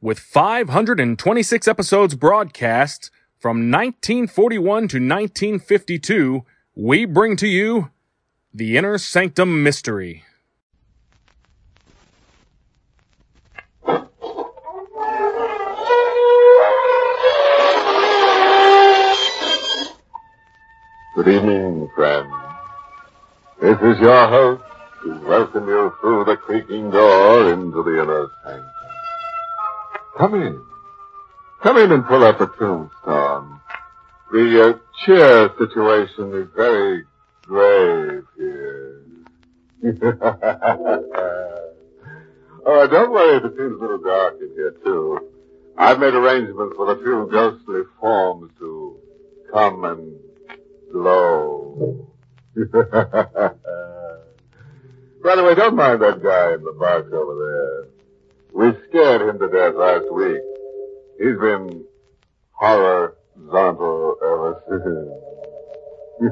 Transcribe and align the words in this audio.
with 0.00 0.20
526 0.20 1.66
episodes 1.66 2.14
broadcast 2.14 3.10
from 3.38 3.70
1941 3.70 4.62
to 4.62 4.96
1952, 4.98 6.44
we 6.76 7.04
bring 7.04 7.36
to 7.36 7.48
you 7.48 7.90
The 8.54 8.76
Inner 8.76 8.98
Sanctum 8.98 9.62
Mystery. 9.62 10.22
Good 21.16 21.28
evening, 21.28 21.90
friends. 21.96 22.32
This 23.60 23.76
is 23.78 23.98
your 24.00 24.28
host 24.28 24.62
to 25.02 25.20
welcome 25.26 25.66
you 25.66 25.92
through 26.00 26.24
the 26.24 26.36
creaking 26.36 26.92
door 26.92 27.52
into 27.52 27.82
the 27.82 28.00
inner 28.00 28.28
sanctum. 28.44 28.77
Come 30.18 30.34
in. 30.34 30.60
Come 31.62 31.78
in 31.78 31.92
and 31.92 32.04
pull 32.04 32.24
up 32.24 32.40
a 32.40 32.48
tombstone. 32.58 33.60
The 34.32 34.64
uh, 34.64 34.72
chair 35.06 35.48
situation 35.56 36.34
is 36.34 36.48
very 36.56 37.04
grave 37.42 38.24
here. 38.36 39.04
oh, 42.66 42.88
don't 42.88 43.12
worry 43.12 43.36
it 43.36 43.44
seems 43.56 43.78
a 43.78 43.80
little 43.80 43.98
dark 43.98 44.40
in 44.40 44.50
here, 44.56 44.74
too. 44.84 45.20
I've 45.78 46.00
made 46.00 46.14
arrangements 46.14 46.74
for 46.74 46.90
a 46.90 46.98
few 46.98 47.28
ghostly 47.30 47.82
forms 48.00 48.50
to 48.58 48.96
come 49.52 49.84
and 49.84 50.18
glow. 50.90 52.08
By 52.56 52.64
the 55.36 55.44
way, 55.44 55.54
don't 55.54 55.76
mind 55.76 56.02
that 56.02 56.20
guy 56.20 56.54
in 56.54 56.64
the 56.64 56.72
box 56.72 57.06
over 57.12 57.36
there. 57.38 57.84
We 58.58 58.74
scared 58.88 59.22
him 59.22 59.38
to 59.38 59.46
death 59.46 59.76
last 59.76 60.12
week. 60.12 60.42
He's 61.16 61.38
been 61.38 61.84
horizontal 62.50 64.16
ever 64.20 64.60
since. 64.66 64.82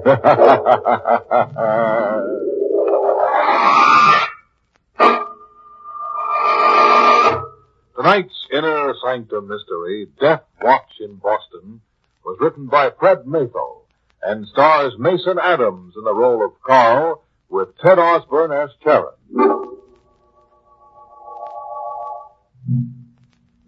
Tonight's 7.96 8.46
Inner 8.52 8.92
Sanctum 9.04 9.46
Mystery, 9.46 10.08
Death 10.20 10.42
Watch 10.60 10.98
in 10.98 11.14
Boston, 11.14 11.80
was 12.24 12.38
written 12.40 12.66
by 12.66 12.90
Fred 12.98 13.24
Matho 13.24 13.82
and 14.24 14.48
stars 14.48 14.94
Mason 14.98 15.38
Adams 15.40 15.94
in 15.96 16.02
the 16.02 16.12
role 16.12 16.44
of 16.44 16.60
Carl 16.66 17.22
with 17.48 17.68
Ted 17.78 18.00
Osborne 18.00 18.50
as 18.50 18.70
Charon. 18.82 19.75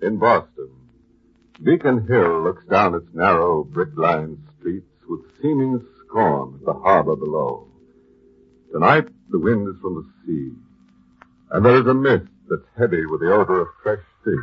In 0.01 0.19
Boston, 0.19 0.71
Beacon 1.63 2.07
Hill 2.07 2.45
looks 2.45 2.65
down 2.67 2.95
its 2.95 3.09
narrow, 3.13 3.65
brick-lined 3.65 4.39
streets 4.59 4.87
with 5.09 5.21
seeming 5.43 5.85
scorn 6.07 6.55
at 6.61 6.65
the 6.65 6.73
harbor 6.73 7.17
below. 7.17 7.67
Tonight, 8.73 9.09
the 9.31 9.41
wind 9.41 9.67
is 9.67 9.75
from 9.81 9.97
the 9.97 10.07
sea, 10.25 10.53
and 11.51 11.65
there 11.65 11.81
is 11.81 11.87
a 11.87 11.95
mist 11.95 12.31
that's 12.49 12.63
heavy 12.79 13.07
with 13.07 13.21
the 13.21 13.33
odor 13.33 13.63
of 13.63 13.69
fresh 13.83 13.99
fish, 14.25 14.39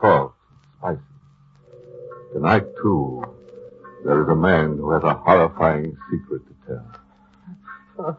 salt, 0.00 0.34
and 0.82 0.98
spices. 0.98 1.02
Tonight, 2.32 2.66
too, 2.82 3.22
there 4.04 4.20
is 4.22 4.28
a 4.28 4.34
man 4.34 4.78
who 4.78 4.90
has 4.90 5.04
a 5.04 5.14
horrifying 5.14 5.96
secret 6.10 6.42
to 6.48 6.54
tell. 6.66 8.18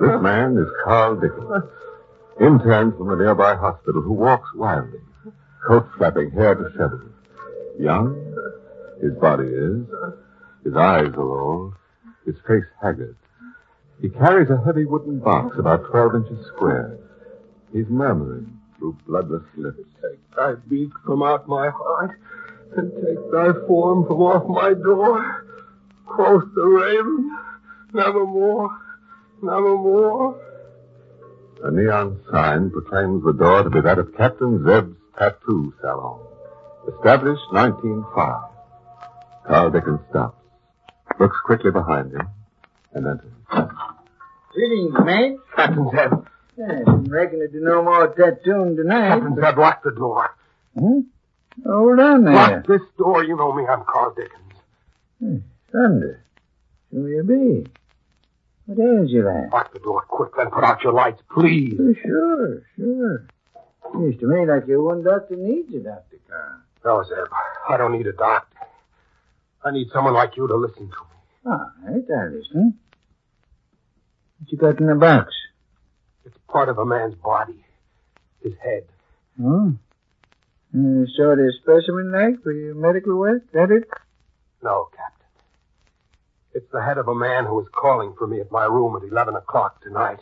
This 0.00 0.20
man 0.20 0.56
is 0.58 0.66
Carl 0.84 1.14
Dickens, 1.20 1.64
intern 2.40 2.92
from 2.96 3.10
a 3.10 3.16
nearby 3.16 3.54
hospital 3.54 4.02
who 4.02 4.12
walks 4.14 4.52
wildly, 4.52 5.00
coat 5.66 5.88
flapping, 5.98 6.30
hair 6.30 6.54
disheveled. 6.54 7.12
Young, 7.78 8.14
his 9.02 9.12
body 9.14 9.48
is. 9.48 9.84
His 10.64 10.74
eyes 10.76 11.12
are 11.14 11.40
old, 11.40 11.74
his 12.24 12.36
face 12.46 12.64
haggard. 12.80 13.16
He 14.00 14.08
carries 14.08 14.50
a 14.50 14.62
heavy 14.64 14.84
wooden 14.84 15.18
box 15.20 15.56
about 15.58 15.86
12 15.90 16.14
inches 16.16 16.46
square. 16.46 16.98
He's 17.72 17.88
murmuring 17.88 18.58
through 18.78 18.96
bloodless 19.06 19.44
lips. 19.56 19.78
Take 20.02 20.18
thy 20.36 20.54
beak 20.68 20.90
from 21.04 21.22
out 21.22 21.48
my 21.48 21.70
heart, 21.70 22.18
and 22.76 22.92
take 22.94 23.30
thy 23.32 23.52
form 23.66 24.06
from 24.06 24.22
off 24.22 24.48
my 24.48 24.74
door. 24.74 25.44
Quoth 26.06 26.54
the 26.54 26.64
raven, 26.64 27.38
nevermore, 27.92 28.70
nevermore. 29.42 30.40
A 31.64 31.70
neon 31.70 32.20
sign 32.30 32.70
proclaims 32.70 33.24
the 33.24 33.32
door 33.32 33.62
to 33.62 33.70
be 33.70 33.80
that 33.80 33.98
of 33.98 34.14
Captain 34.16 34.64
Zeb's 34.64 34.94
Tattoo 35.18 35.72
Salon. 35.80 36.20
Established 36.88 37.42
1905. 37.52 38.50
Carl 39.46 39.70
Dickens 39.70 40.00
stops, 40.10 40.38
looks 41.18 41.36
quickly 41.44 41.70
behind 41.70 42.12
him, 42.12 42.28
and 42.94 43.06
enters. 43.06 43.32
Greetings, 44.52 44.94
mate. 45.04 45.36
Captain 45.54 45.88
Zeb. 45.90 46.26
Yeah, 46.56 46.82
reckon 47.08 47.40
to 47.40 47.48
do 47.48 47.60
no 47.60 47.82
more 47.82 48.08
tattooing 48.08 48.76
tonight. 48.76 49.08
Captain 49.20 49.36
Zeb, 49.36 49.58
lock 49.58 49.82
the 49.84 49.90
door. 49.92 50.30
Hmm? 50.78 51.00
Hold 51.64 52.00
on 52.00 52.24
there. 52.24 52.34
Lock 52.34 52.66
this 52.66 52.82
door. 52.98 53.24
You 53.24 53.36
know 53.36 53.52
me. 53.52 53.64
I'm 53.66 53.84
Carl 53.84 54.14
Dickens. 54.14 54.32
Hey, 55.20 55.42
thunder. 55.72 56.22
Who 56.92 57.06
you 57.06 57.22
be? 57.22 57.70
What 58.66 58.78
ails 58.84 59.10
you, 59.10 59.24
lad? 59.24 59.50
Lock 59.52 59.72
the 59.72 59.78
door 59.78 60.02
quick, 60.08 60.32
then 60.36 60.50
put 60.50 60.64
out 60.64 60.82
your 60.82 60.92
lights, 60.92 61.22
please. 61.30 61.78
Oh, 61.80 61.94
sure, 62.04 62.62
sure. 62.76 63.26
Seems 63.98 64.20
to 64.20 64.26
me 64.26 64.46
like 64.46 64.66
your 64.66 64.82
one 64.82 65.02
doctor 65.02 65.36
needs 65.36 65.70
you, 65.70 65.80
Dr. 65.80 66.18
Carl. 66.28 66.60
No, 66.84 67.02
Zeb. 67.04 67.28
I 67.68 67.76
don't 67.76 67.92
need 67.92 68.06
a 68.06 68.12
doctor. 68.12 68.56
I 69.64 69.70
need 69.72 69.88
someone 69.92 70.14
like 70.14 70.36
you 70.36 70.46
to 70.46 70.54
listen 70.54 70.76
to 70.76 70.82
me. 70.84 71.46
All 71.46 71.70
right, 71.84 72.04
I'll 72.18 72.30
listen. 72.30 72.78
What 74.38 74.52
you 74.52 74.58
got 74.58 74.80
in 74.80 74.86
the 74.86 74.94
box? 74.94 75.32
It's 76.24 76.36
part 76.48 76.68
of 76.68 76.78
a 76.78 76.84
man's 76.84 77.14
body. 77.16 77.64
His 78.42 78.52
head. 78.62 78.84
Oh? 79.42 79.72
Uh, 80.76 81.06
sort 81.16 81.40
of 81.40 81.46
specimen 81.62 82.12
like 82.12 82.42
for 82.42 82.52
your 82.52 82.74
medical 82.74 83.16
work? 83.16 83.42
That 83.52 83.70
it? 83.70 83.88
No, 84.62 84.88
Captain. 84.96 85.26
It's 86.52 86.70
the 86.72 86.82
head 86.82 86.98
of 86.98 87.08
a 87.08 87.14
man 87.14 87.44
who 87.46 87.60
is 87.60 87.66
calling 87.72 88.14
for 88.18 88.26
me 88.26 88.40
at 88.40 88.50
my 88.50 88.64
room 88.64 88.96
at 88.96 89.08
11 89.10 89.36
o'clock 89.36 89.82
tonight. 89.82 90.18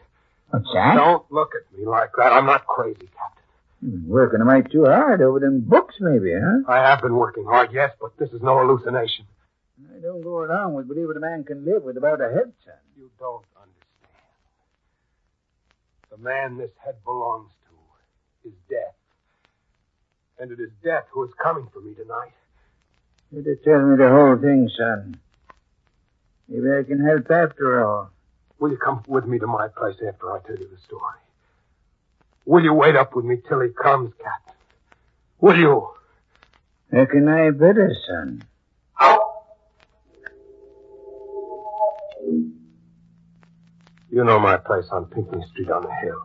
What's 0.51 0.69
that? 0.75 0.95
Don't 0.95 1.31
look 1.33 1.53
at 1.55 1.77
me 1.79 1.85
like 1.87 2.11
that. 2.17 2.33
I'm 2.33 2.47
not 2.47 2.67
crazy, 2.67 3.09
Captain. 3.17 3.34
Working 3.85 4.41
a 4.41 4.47
mite 4.47 4.71
too 4.71 4.87
hard 4.87 5.21
over 5.21 5.41
them 5.41 5.61
books, 5.61 5.97
maybe, 6.01 6.33
huh? 6.33 6.63
I 6.67 6.79
have 6.79 7.03
been 7.03 7.15
working 7.15 7.45
hard, 7.45 7.71
yes, 7.71 7.93
but 8.01 8.17
this 8.17 8.31
is 8.31 8.41
no 8.41 8.59
hallucination. 8.59 9.27
I 9.95 10.01
don't 10.01 10.23
go 10.23 10.39
around 10.39 10.73
with 10.73 10.89
believing 10.89 11.17
a 11.17 11.21
man 11.21 11.45
can 11.45 11.67
live 11.67 11.83
with 11.83 11.99
about 11.99 12.23
a 12.23 12.31
head, 12.31 12.51
son. 12.65 12.75
You 12.97 13.11
don't 13.19 13.45
understand. 13.55 14.25
The 16.11 16.17
man 16.17 16.57
this 16.57 16.71
head 16.83 16.95
belongs 17.05 17.51
to 17.67 18.49
is 18.49 18.55
death. 18.71 18.95
And 20.39 20.51
it 20.51 20.61
is 20.61 20.71
death 20.83 21.05
who 21.13 21.25
is 21.25 21.31
coming 21.43 21.69
for 21.71 21.81
me 21.83 21.93
tonight. 21.93 22.33
You 23.33 23.43
to 23.43 23.57
tell 23.57 23.83
me 23.83 23.99
the 23.99 24.09
whole 24.09 24.39
thing, 24.39 24.71
son. 24.79 25.21
Maybe 26.49 26.73
I 26.73 26.85
can 26.85 27.05
help 27.05 27.31
after 27.31 27.85
all. 27.85 28.11
Will 28.59 28.71
you 28.71 28.79
come 28.79 29.03
with 29.09 29.27
me 29.27 29.39
to 29.41 29.47
my 29.47 29.69
place 29.69 29.97
after 30.09 30.33
I 30.33 30.41
tell 30.41 30.57
you 30.57 30.69
the 30.69 30.81
story? 30.87 31.19
Will 32.47 32.63
you 32.63 32.75
wait 32.75 32.97
up 32.97 33.15
with 33.17 33.25
me 33.25 33.39
till 33.49 33.61
he 33.61 33.71
comes, 33.71 34.13
Captain? 34.23 34.55
Will 35.41 35.59
you? 35.59 35.89
Reckon 36.91 37.29
I 37.29 37.51
better, 37.51 37.93
son. 38.07 38.45
You 44.11 44.23
know 44.23 44.39
my 44.39 44.57
place 44.59 44.87
on 44.93 45.07
Pinckney 45.07 45.45
Street 45.51 45.71
on 45.71 45.83
the 45.83 45.93
hill. 46.03 46.23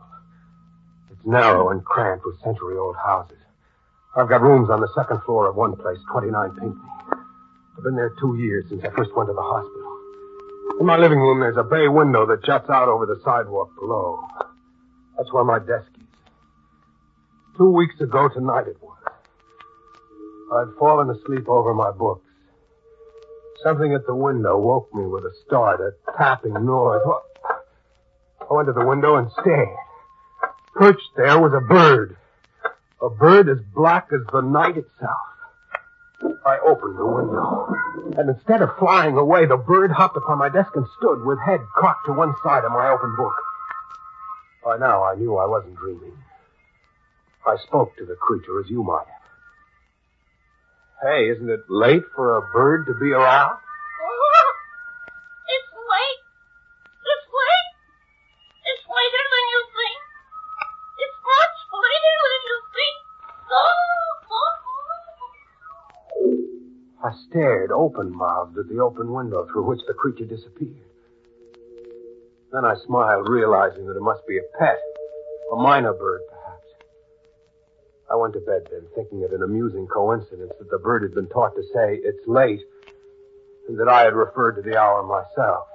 It's 1.10 1.26
narrow 1.26 1.70
and 1.70 1.84
cramped 1.84 2.24
with 2.24 2.40
century-old 2.40 2.94
houses. 2.96 3.36
I've 4.16 4.28
got 4.28 4.42
rooms 4.42 4.70
on 4.70 4.80
the 4.80 4.88
second 4.94 5.22
floor 5.22 5.48
of 5.48 5.56
one 5.56 5.74
place, 5.74 5.98
29 6.12 6.50
Pinckney. 6.50 6.80
I've 7.76 7.82
been 7.82 7.96
there 7.96 8.14
two 8.20 8.36
years 8.38 8.66
since 8.68 8.82
I 8.84 8.90
first 8.94 9.10
went 9.16 9.28
to 9.28 9.32
the 9.32 9.42
hospital. 9.42 10.78
In 10.78 10.86
my 10.86 10.98
living 10.98 11.18
room, 11.18 11.40
there's 11.40 11.56
a 11.56 11.64
bay 11.64 11.88
window 11.88 12.26
that 12.26 12.44
juts 12.44 12.70
out 12.70 12.88
over 12.88 13.06
the 13.06 13.20
sidewalk 13.24 13.70
below. 13.78 14.20
That's 15.16 15.32
where 15.32 15.44
my 15.44 15.58
desk. 15.58 15.89
Two 17.60 17.68
weeks 17.68 18.00
ago 18.00 18.26
tonight 18.30 18.68
it 18.68 18.78
was. 18.80 18.96
I'd 20.54 20.78
fallen 20.78 21.10
asleep 21.10 21.46
over 21.46 21.74
my 21.74 21.90
books. 21.90 22.24
Something 23.62 23.92
at 23.92 24.06
the 24.06 24.14
window 24.14 24.56
woke 24.56 24.88
me 24.94 25.04
with 25.04 25.24
a 25.24 25.32
start, 25.44 25.78
a 25.82 25.92
tapping 26.16 26.54
noise. 26.54 27.02
I 28.40 28.54
went 28.54 28.68
to 28.68 28.72
the 28.72 28.86
window 28.86 29.16
and 29.16 29.30
stared. 29.42 29.76
Perched 30.74 31.10
there 31.18 31.38
was 31.38 31.52
a 31.52 31.60
bird. 31.60 32.16
A 33.02 33.10
bird 33.10 33.50
as 33.50 33.58
black 33.74 34.08
as 34.10 34.22
the 34.32 34.40
night 34.40 34.78
itself. 34.78 35.20
I 36.46 36.60
opened 36.66 36.98
the 36.98 37.04
window. 37.04 37.74
And 38.16 38.30
instead 38.30 38.62
of 38.62 38.70
flying 38.78 39.18
away, 39.18 39.44
the 39.44 39.58
bird 39.58 39.90
hopped 39.90 40.16
upon 40.16 40.38
my 40.38 40.48
desk 40.48 40.70
and 40.76 40.86
stood 40.96 41.26
with 41.26 41.38
head 41.44 41.60
cocked 41.76 42.06
to 42.06 42.14
one 42.14 42.32
side 42.42 42.64
of 42.64 42.72
my 42.72 42.88
open 42.88 43.14
book. 43.18 43.34
By 44.64 44.78
now 44.78 45.04
I 45.04 45.14
knew 45.14 45.36
I 45.36 45.46
wasn't 45.46 45.76
dreaming. 45.76 46.16
I 47.46 47.56
spoke 47.66 47.96
to 47.96 48.04
the 48.04 48.16
creature 48.16 48.60
as 48.60 48.68
you 48.68 48.82
might 48.82 49.06
have. 49.06 49.20
Hey, 51.02 51.30
isn't 51.30 51.48
it 51.48 51.60
late 51.68 52.04
for 52.14 52.36
a 52.36 52.42
bird 52.52 52.86
to 52.86 52.94
be 52.94 53.12
around? 53.12 53.56
Oh, 53.56 54.52
it's 55.48 55.72
late. 55.72 56.22
It's 57.00 57.26
late. 57.32 57.72
It's 58.68 58.84
later 58.84 59.22
than 59.32 59.44
you 59.48 59.60
think. 59.72 60.00
It's 61.00 61.18
much 61.24 61.56
later 61.72 62.14
than 62.20 62.40
you 62.44 62.56
think. 62.76 62.96
Oh, 63.48 63.80
I 67.02 67.10
stared 67.30 67.72
open-mouthed 67.72 68.58
at 68.58 68.68
the 68.68 68.78
open 68.80 69.10
window 69.10 69.46
through 69.46 69.64
which 69.64 69.80
the 69.88 69.94
creature 69.94 70.26
disappeared. 70.26 70.84
Then 72.52 72.66
I 72.66 72.74
smiled, 72.86 73.26
realizing 73.28 73.86
that 73.86 73.96
it 73.96 74.02
must 74.02 74.26
be 74.26 74.36
a 74.36 74.42
pet, 74.58 74.78
a 75.50 75.56
mynah 75.56 75.98
bird. 75.98 76.20
I 78.10 78.16
went 78.16 78.34
to 78.34 78.40
bed 78.40 78.66
then, 78.70 78.82
thinking 78.96 79.22
it 79.22 79.32
an 79.32 79.42
amusing 79.42 79.86
coincidence 79.86 80.52
that 80.58 80.68
the 80.68 80.78
bird 80.78 81.02
had 81.02 81.14
been 81.14 81.28
taught 81.28 81.54
to 81.54 81.62
say, 81.72 82.00
it's 82.02 82.26
late, 82.26 82.60
and 83.68 83.78
that 83.78 83.88
I 83.88 84.02
had 84.02 84.14
referred 84.14 84.56
to 84.56 84.62
the 84.62 84.76
hour 84.76 85.02
myself. 85.04 85.68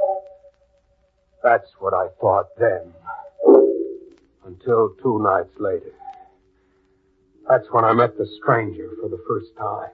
That's 1.42 1.70
what 1.80 1.94
I 1.94 2.08
thought 2.20 2.48
then. 2.60 2.92
Until 4.46 4.96
two 5.02 5.24
nights 5.24 5.54
later. 5.60 5.94
That's 7.48 7.66
when 7.72 7.86
I 7.86 7.94
met 7.94 8.18
the 8.18 8.28
stranger 8.42 8.90
for 9.02 9.08
the 9.08 9.24
first 9.28 9.56
time. 9.58 9.92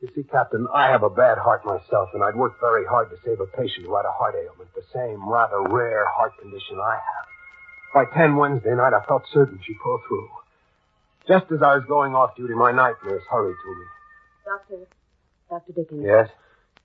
You 0.00 0.08
see, 0.14 0.22
Captain, 0.22 0.66
I 0.72 0.88
have 0.90 1.02
a 1.02 1.10
bad 1.10 1.36
heart 1.36 1.66
myself, 1.66 2.10
and 2.14 2.22
I'd 2.22 2.36
worked 2.36 2.60
very 2.60 2.86
hard 2.86 3.10
to 3.10 3.16
save 3.24 3.40
a 3.40 3.46
patient 3.46 3.86
who 3.86 3.96
had 3.96 4.04
a 4.06 4.12
heart 4.12 4.34
ailment, 4.36 4.70
the 4.74 4.84
same 4.94 5.28
rather 5.28 5.60
rare 5.62 6.06
heart 6.08 6.32
condition 6.40 6.78
I 6.80 6.94
have. 6.94 7.26
By 7.94 8.04
10 8.14 8.36
Wednesday 8.36 8.74
night, 8.74 8.92
I 8.94 9.04
felt 9.06 9.24
certain 9.32 9.58
she'd 9.66 9.78
pull 9.82 10.00
through. 10.06 10.28
Just 11.28 11.46
as 11.50 11.60
I 11.60 11.74
was 11.76 11.84
going 11.88 12.14
off 12.14 12.36
duty, 12.36 12.54
my 12.54 12.70
night 12.72 12.94
nurse 13.04 13.22
hurried 13.30 13.56
to 13.64 13.70
me. 13.74 13.84
Doctor, 14.44 14.86
Dr. 15.50 15.72
Dickens. 15.72 16.04
Yes? 16.04 16.28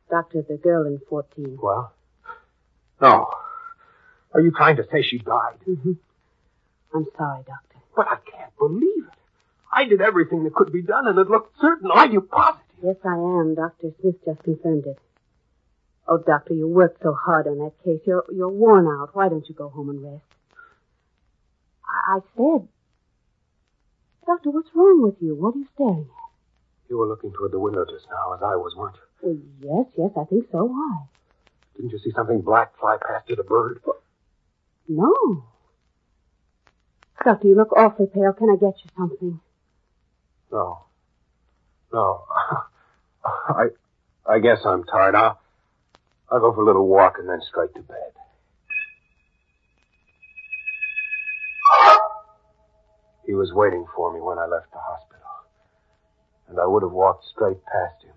Doctor, 0.10 0.44
the 0.48 0.58
girl 0.58 0.86
in 0.88 1.00
14. 1.10 1.58
Well? 1.62 1.94
No. 3.00 3.28
Are 4.34 4.42
you 4.42 4.52
trying 4.52 4.78
to 4.78 4.84
say 4.92 5.04
she 5.04 5.20
died? 5.20 5.60
Mm-hmm. 5.68 5.94
I'm 6.94 7.06
sorry, 7.18 7.44
Doctor. 7.46 7.78
But 7.96 8.08
I 8.08 8.18
can't 8.30 8.56
believe 8.58 9.06
it. 9.06 9.14
I 9.72 9.86
did 9.86 10.02
everything 10.02 10.44
that 10.44 10.54
could 10.54 10.74
be 10.74 10.82
done, 10.82 11.08
and 11.08 11.18
it 11.18 11.30
looked 11.30 11.60
certain. 11.62 11.92
Are 11.92 12.08
you 12.08 12.22
positive? 12.22 12.66
Yes, 12.84 12.96
I 13.06 13.14
am. 13.14 13.56
Dr. 13.56 13.94
Smith 14.02 14.16
just 14.26 14.44
confirmed 14.44 14.86
it. 14.88 14.98
Oh, 16.08 16.18
Doctor, 16.18 16.54
you 16.54 16.68
worked 16.68 17.04
so 17.04 17.14
hard 17.14 17.48
on 17.48 17.60
that 17.60 17.74
case. 17.86 18.02
You're, 18.06 18.26
you're 18.34 18.50
worn 18.50 18.88
out. 18.88 19.12
Why 19.16 19.30
don't 19.30 19.48
you 19.48 19.56
go 19.56 19.70
home 19.70 19.90
and 19.90 20.04
rest? 20.04 20.24
I, 21.86 22.18
I 22.18 22.20
said. 22.36 22.68
Doctor, 24.26 24.52
what's 24.52 24.70
wrong 24.76 25.02
with 25.02 25.16
you? 25.20 25.36
What 25.36 25.56
are 25.56 25.60
you 25.60 25.68
staring 25.74 26.08
at? 26.10 26.90
You 26.90 26.98
were 26.98 27.08
looking 27.08 27.32
toward 27.34 27.52
the 27.52 27.60
window 27.60 27.86
just 27.86 28.06
now, 28.10 28.34
as 28.34 28.42
I 28.44 28.56
was, 28.56 28.76
weren't 28.76 28.96
you? 28.96 29.02
Well, 29.62 29.86
yes, 29.86 29.94
yes, 29.98 30.12
I 30.18 30.26
think 30.26 30.46
so. 30.52 30.66
Why? 30.66 30.98
Didn't 31.76 31.92
you 31.92 32.00
see 32.00 32.12
something 32.16 32.42
black 32.42 32.78
fly 32.80 32.98
past 33.02 33.30
you, 33.30 33.36
the 33.36 33.44
bird? 33.44 33.82
No. 34.88 35.44
Doctor, 37.24 37.48
you 37.48 37.56
look 37.56 37.72
awfully 37.74 38.08
pale. 38.14 38.34
Can 38.34 38.50
I 38.50 38.56
get 38.56 38.76
you 38.84 38.90
something? 38.98 39.40
No. 40.52 40.86
No. 41.94 42.26
I 43.26 43.68
I 44.26 44.40
guess 44.40 44.60
I'm 44.66 44.84
tired. 44.84 45.16
I'll 45.16 45.40
I'll 46.30 46.40
go 46.40 46.54
for 46.54 46.62
a 46.62 46.66
little 46.66 46.88
walk 46.88 47.18
and 47.20 47.30
then 47.30 47.42
straight 47.48 47.74
to 47.76 47.82
bed. 47.82 48.12
He 53.32 53.36
was 53.36 53.54
waiting 53.56 53.86
for 53.96 54.12
me 54.12 54.20
when 54.20 54.38
I 54.38 54.46
left 54.46 54.74
the 54.74 54.80
hospital. 54.84 55.24
And 56.50 56.60
I 56.60 56.68
would 56.68 56.84
have 56.84 56.92
walked 56.92 57.24
straight 57.32 57.64
past 57.64 58.04
him, 58.04 58.12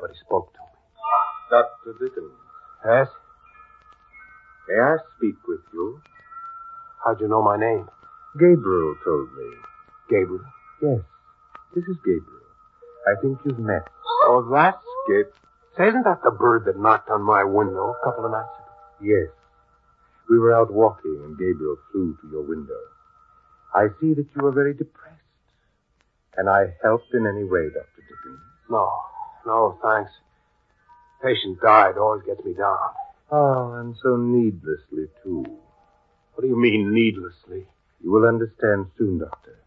but 0.00 0.08
he 0.08 0.16
spoke 0.24 0.48
to 0.54 0.60
me. 0.64 0.72
Dr. 1.52 1.92
Dickens, 2.00 2.32
Yes? 2.80 3.08
may 4.66 4.80
I 4.80 4.96
speak 5.18 5.36
with 5.46 5.60
you? 5.74 6.00
How'd 7.04 7.20
you 7.20 7.28
know 7.28 7.42
my 7.42 7.58
name? 7.58 7.86
Gabriel 8.40 8.96
told 9.04 9.28
me. 9.36 9.50
Gabriel. 10.08 10.48
Yes, 10.80 11.00
this 11.74 11.84
is 11.84 11.98
Gabriel. 12.00 12.48
I 13.06 13.20
think 13.20 13.36
you've 13.44 13.58
met. 13.58 13.84
Oh, 14.24 14.40
that's. 14.50 14.80
Say, 15.76 15.88
isn't 15.88 16.04
that 16.04 16.22
the 16.24 16.30
bird 16.30 16.64
that 16.64 16.80
knocked 16.80 17.10
on 17.10 17.20
my 17.20 17.44
window 17.44 17.92
a 17.92 18.00
couple 18.02 18.24
of 18.24 18.30
nights 18.32 18.56
ago? 18.56 19.04
Yes. 19.04 19.28
We 20.30 20.38
were 20.38 20.54
out 20.56 20.72
walking 20.72 21.20
and 21.28 21.36
Gabriel 21.36 21.76
flew 21.92 22.16
to 22.22 22.28
your 22.32 22.42
window. 22.48 22.80
I 23.76 23.88
see 24.00 24.14
that 24.14 24.26
you 24.34 24.46
are 24.46 24.52
very 24.52 24.72
depressed. 24.72 25.20
Can 26.34 26.48
I 26.48 26.72
help 26.82 27.02
in 27.12 27.26
any 27.26 27.44
way, 27.44 27.68
Dr. 27.68 28.02
Dickens? 28.08 28.40
No, 28.70 28.90
no, 29.44 29.78
thanks. 29.82 30.10
Patient 31.22 31.60
died 31.60 31.98
always 31.98 32.24
gets 32.24 32.42
me 32.42 32.54
down. 32.54 32.78
Oh, 33.30 33.74
and 33.74 33.94
so 34.02 34.16
needlessly, 34.16 35.08
too. 35.22 35.44
What 36.34 36.42
do 36.42 36.48
you 36.48 36.56
mean, 36.58 36.94
needlessly? 36.94 37.66
You 38.02 38.12
will 38.12 38.26
understand 38.26 38.86
soon, 38.96 39.18
Doctor. 39.18 39.58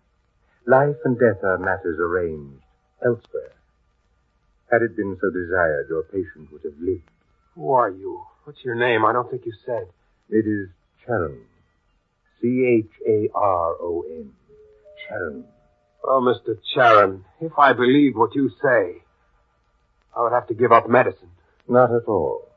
Life 0.66 0.98
and 1.06 1.20
death 1.20 1.44
are 1.44 1.60
matters 1.60 2.00
arranged 2.00 2.64
elsewhere. 3.06 3.54
Had 4.72 4.82
it 4.82 4.96
been 4.96 5.18
so 5.22 5.30
desired, 5.30 5.88
your 5.90 6.04
patient 6.04 6.52
would 6.52 6.64
have 6.64 6.80
lived. 6.80 7.10
Who 7.56 7.72
are 7.72 7.90
you? 7.90 8.24
What's 8.44 8.64
your 8.64 8.76
name? 8.76 9.06
I 9.06 9.14
don't 9.14 9.30
think 9.30 9.46
you 9.46 9.54
said. 9.66 9.88
It 10.30 10.48
is 10.48 10.70
Charon. 11.06 11.46
C-H-A-R-O-N. 12.42 14.32
Charon. 15.08 15.46
Well, 16.04 16.22
Mr. 16.22 16.58
Charon, 16.74 17.26
if 17.42 17.52
I 17.58 17.74
believed 17.74 18.16
what 18.16 18.36
you 18.36 18.50
say, 18.62 19.02
I 20.16 20.22
would 20.24 20.32
have 20.32 20.48
to 20.48 20.54
give 20.54 20.72
up 20.72 20.90
medicine. 20.90 21.32
Not 21.68 21.92
at 21.92 22.06
all. 22.08 22.48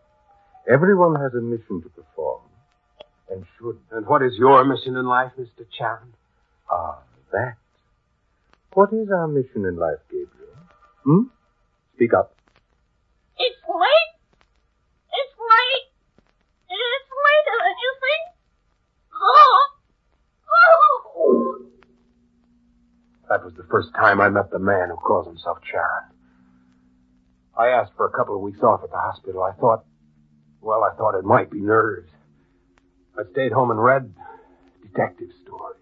Everyone 0.68 1.16
has 1.20 1.34
a 1.34 1.40
mission 1.40 1.82
to 1.82 1.88
perform, 1.88 2.42
and 3.30 3.44
should. 3.58 3.78
And 3.90 4.06
what 4.06 4.22
is 4.22 4.32
your 4.38 4.64
mission 4.64 4.96
in 4.96 5.06
life, 5.06 5.32
Mr. 5.38 5.66
Charon? 5.76 6.14
Ah, 6.70 6.98
that. 7.32 7.56
What 8.74 8.92
is 8.92 9.08
our 9.10 9.26
mission 9.28 9.66
in 9.66 9.76
life, 9.76 9.98
Gabriel? 10.08 10.56
Hmm? 11.04 11.22
Speak 11.94 12.14
up. 12.14 12.34
It's 13.36 13.60
late. 13.68 14.12
It's 15.12 15.36
late. 15.36 15.88
It's 16.70 17.10
later 17.26 17.56
than 17.64 17.76
you 17.82 17.92
think. 18.00 18.24
Oh. 19.20 19.68
Oh. 20.48 21.58
That 23.32 23.46
was 23.46 23.54
the 23.56 23.64
first 23.70 23.88
time 23.94 24.20
I 24.20 24.28
met 24.28 24.50
the 24.50 24.58
man 24.58 24.90
who 24.90 24.96
calls 24.96 25.26
himself 25.26 25.56
Charon. 25.64 26.04
I 27.56 27.68
asked 27.68 27.92
for 27.96 28.04
a 28.04 28.10
couple 28.10 28.36
of 28.36 28.42
weeks 28.42 28.60
off 28.62 28.84
at 28.84 28.90
the 28.90 28.98
hospital. 28.98 29.42
I 29.42 29.52
thought, 29.52 29.86
well, 30.60 30.84
I 30.84 30.94
thought 30.96 31.18
it 31.18 31.24
might 31.24 31.50
be 31.50 31.58
nerves. 31.58 32.10
I 33.16 33.22
stayed 33.32 33.52
home 33.52 33.70
and 33.70 33.82
read 33.82 34.12
detective 34.82 35.30
stories. 35.46 35.80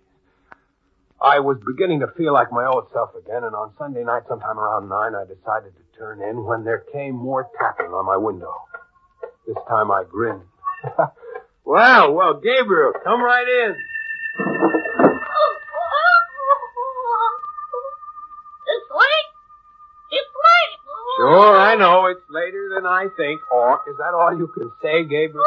I 1.20 1.40
was 1.40 1.58
beginning 1.66 1.98
to 2.00 2.06
feel 2.16 2.32
like 2.32 2.52
my 2.52 2.66
old 2.66 2.86
self 2.92 3.16
again, 3.16 3.42
and 3.42 3.56
on 3.56 3.72
Sunday 3.76 4.04
night, 4.04 4.22
sometime 4.28 4.56
around 4.56 4.88
nine, 4.88 5.16
I 5.16 5.24
decided 5.24 5.72
to 5.74 5.98
turn 5.98 6.22
in 6.22 6.44
when 6.44 6.62
there 6.62 6.84
came 6.92 7.16
more 7.16 7.50
tapping 7.58 7.90
on 7.90 8.06
my 8.06 8.16
window. 8.16 8.54
This 9.48 9.58
time 9.68 9.90
I 9.90 10.04
grinned. 10.08 10.42
well, 11.64 12.12
well, 12.12 12.34
Gabriel, 12.34 12.92
come 13.02 13.20
right 13.20 13.48
in. 13.48 15.09
Sure, 21.20 21.52
I 21.60 21.76
know 21.76 22.06
it's 22.06 22.24
later 22.30 22.72
than 22.74 22.86
I 22.86 23.08
think. 23.16 23.40
Or 23.52 23.80
is 23.90 23.96
that 23.98 24.16
all 24.16 24.32
you 24.32 24.48
can 24.56 24.72
say, 24.80 25.04
Gabriel? 25.04 25.44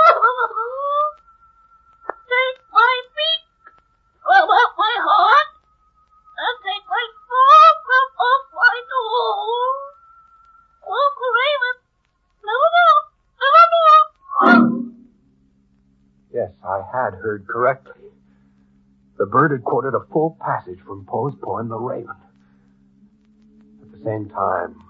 Take 2.30 2.60
my 2.70 2.94
feet. 3.10 3.44
Rub 4.22 4.50
up 4.54 4.72
my 4.78 4.96
heart. 5.02 5.50
And 6.38 6.56
take 6.62 6.86
my 6.86 7.06
photograph 7.26 8.14
off 8.22 8.46
my 8.54 8.76
door. 8.86 9.34
Walk 10.94 11.18
Raymond. 11.42 11.80
Never 12.46 12.70
more. 12.78 13.02
Never 13.42 13.66
more. 13.74 14.06
Yes, 16.34 16.52
I 16.62 16.86
had 16.86 17.18
heard 17.18 17.48
correctly. 17.48 18.14
The 19.18 19.26
bird 19.26 19.52
had 19.52 19.64
quoted 19.64 19.96
a 19.96 20.06
full 20.12 20.38
passage 20.40 20.80
from 20.86 21.06
Poe's 21.06 21.34
poem, 21.42 21.70
The 21.70 21.78
Raven. 21.78 22.16
At 23.82 23.92
the 23.92 24.04
same 24.04 24.30
time, 24.30 24.83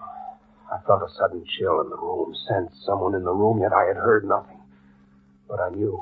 felt 0.85 0.99
felt 0.99 1.09
a 1.09 1.13
sudden 1.15 1.45
chill 1.57 1.81
in 1.81 1.89
the 1.89 1.97
room, 1.97 2.35
sensed 2.47 2.85
someone 2.85 3.15
in 3.15 3.23
the 3.23 3.31
room, 3.31 3.59
yet 3.61 3.73
I 3.73 3.85
had 3.85 3.97
heard 3.97 4.25
nothing. 4.25 4.59
But 5.47 5.59
I 5.59 5.69
knew. 5.69 6.01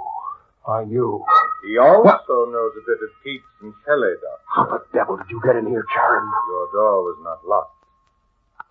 I 0.68 0.86
knew. 0.86 1.24
He 1.66 1.78
also 1.78 2.46
knows 2.50 2.72
a 2.78 2.86
bit 2.86 2.98
of 3.02 3.10
Keats 3.24 3.44
and 3.62 3.74
Shelley, 3.86 4.14
Doctor. 4.22 4.44
How 4.56 4.66
the 4.66 4.82
devil 4.94 5.18
did 5.18 5.30
you 5.30 5.42
get 5.44 5.56
in 5.56 5.68
here, 5.68 5.86
Charon? 5.94 6.30
Your 6.50 6.72
door 6.74 7.04
was 7.04 7.18
not 7.24 7.48
locked. 7.48 7.76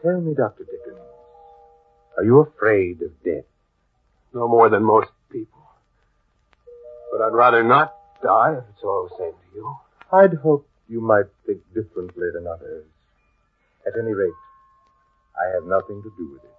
Tell 0.03 0.21
me, 0.21 0.35
Dr. 0.35 0.65
Dickens, 0.65 0.99
are 2.17 2.25
you 2.25 2.41
afraid 2.41 3.03
of 3.03 3.11
death? 3.25 3.45
No 4.33 4.49
more 4.49 4.69
than 4.69 4.85
most 4.85 5.11
people. 5.31 5.61
But 7.13 7.23
I'd 7.23 7.35
rather 7.35 7.63
not 7.63 7.95
die 8.23 8.55
if 8.57 8.65
it's 8.75 8.85
all 8.85 9.09
the 9.11 9.17
same 9.19 9.33
to 9.33 9.57
you. 9.57 9.77
I'd 10.13 10.35
hoped 10.35 10.69
you 10.89 11.01
might 11.01 11.27
think 11.47 11.61
differently 11.75 12.29
than 12.33 12.47
others. 12.47 12.87
At 13.87 13.95
any 13.99 14.13
rate, 14.13 14.33
I 15.41 15.55
have 15.55 15.65
nothing 15.65 16.03
to 16.03 16.11
do 16.19 16.33
with 16.33 16.45
it. 16.45 16.51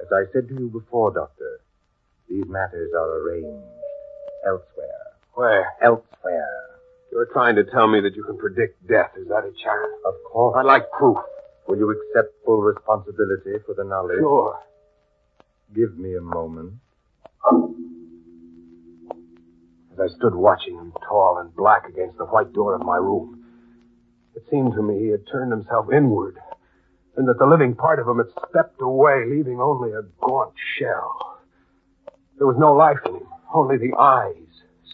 As 0.00 0.08
I 0.12 0.32
said 0.32 0.48
to 0.48 0.54
you 0.54 0.68
before, 0.70 1.12
Doctor, 1.12 1.60
these 2.28 2.44
matters 2.48 2.90
are 2.96 3.18
arranged 3.20 3.66
elsewhere. 4.46 5.04
Where? 5.34 5.72
Elsewhere. 5.82 6.48
You're 7.12 7.28
trying 7.32 7.56
to 7.56 7.64
tell 7.64 7.86
me 7.88 8.00
that 8.00 8.16
you 8.16 8.24
can 8.24 8.38
predict 8.38 8.86
death, 8.88 9.10
is 9.16 9.28
that 9.28 9.44
it, 9.44 9.54
Charon? 9.62 9.90
Of 10.06 10.14
course. 10.32 10.56
I'd 10.58 10.64
like 10.64 10.90
proof. 10.98 11.18
Will 11.68 11.76
you 11.76 11.90
accept 11.90 12.34
full 12.44 12.62
responsibility 12.62 13.62
for 13.66 13.74
the 13.74 13.84
knowledge? 13.84 14.18
Sure. 14.18 14.58
Give 15.74 15.96
me 15.98 16.16
a 16.16 16.20
moment. 16.20 16.74
As 19.92 20.00
I 20.00 20.08
stood 20.16 20.34
watching 20.34 20.74
him, 20.74 20.92
tall 21.06 21.38
and 21.38 21.54
black 21.54 21.86
against 21.88 22.16
the 22.16 22.24
white 22.24 22.52
door 22.54 22.74
of 22.74 22.82
my 22.82 22.96
room, 22.96 23.44
it 24.34 24.42
seemed 24.50 24.72
to 24.72 24.82
me 24.82 24.98
he 24.98 25.08
had 25.08 25.26
turned 25.30 25.52
himself 25.52 25.92
inward, 25.92 26.38
and 27.16 27.28
that 27.28 27.38
the 27.38 27.46
living 27.46 27.74
part 27.74 27.98
of 27.98 28.08
him 28.08 28.18
had 28.18 28.30
stepped 28.48 28.80
away, 28.80 29.24
leaving 29.28 29.60
only 29.60 29.92
a 29.92 30.02
gaunt 30.20 30.54
shell. 30.78 31.40
There 32.38 32.46
was 32.46 32.56
no 32.58 32.72
life 32.72 32.98
in 33.06 33.16
him, 33.16 33.28
only 33.54 33.76
the 33.76 33.94
eyes 33.98 34.48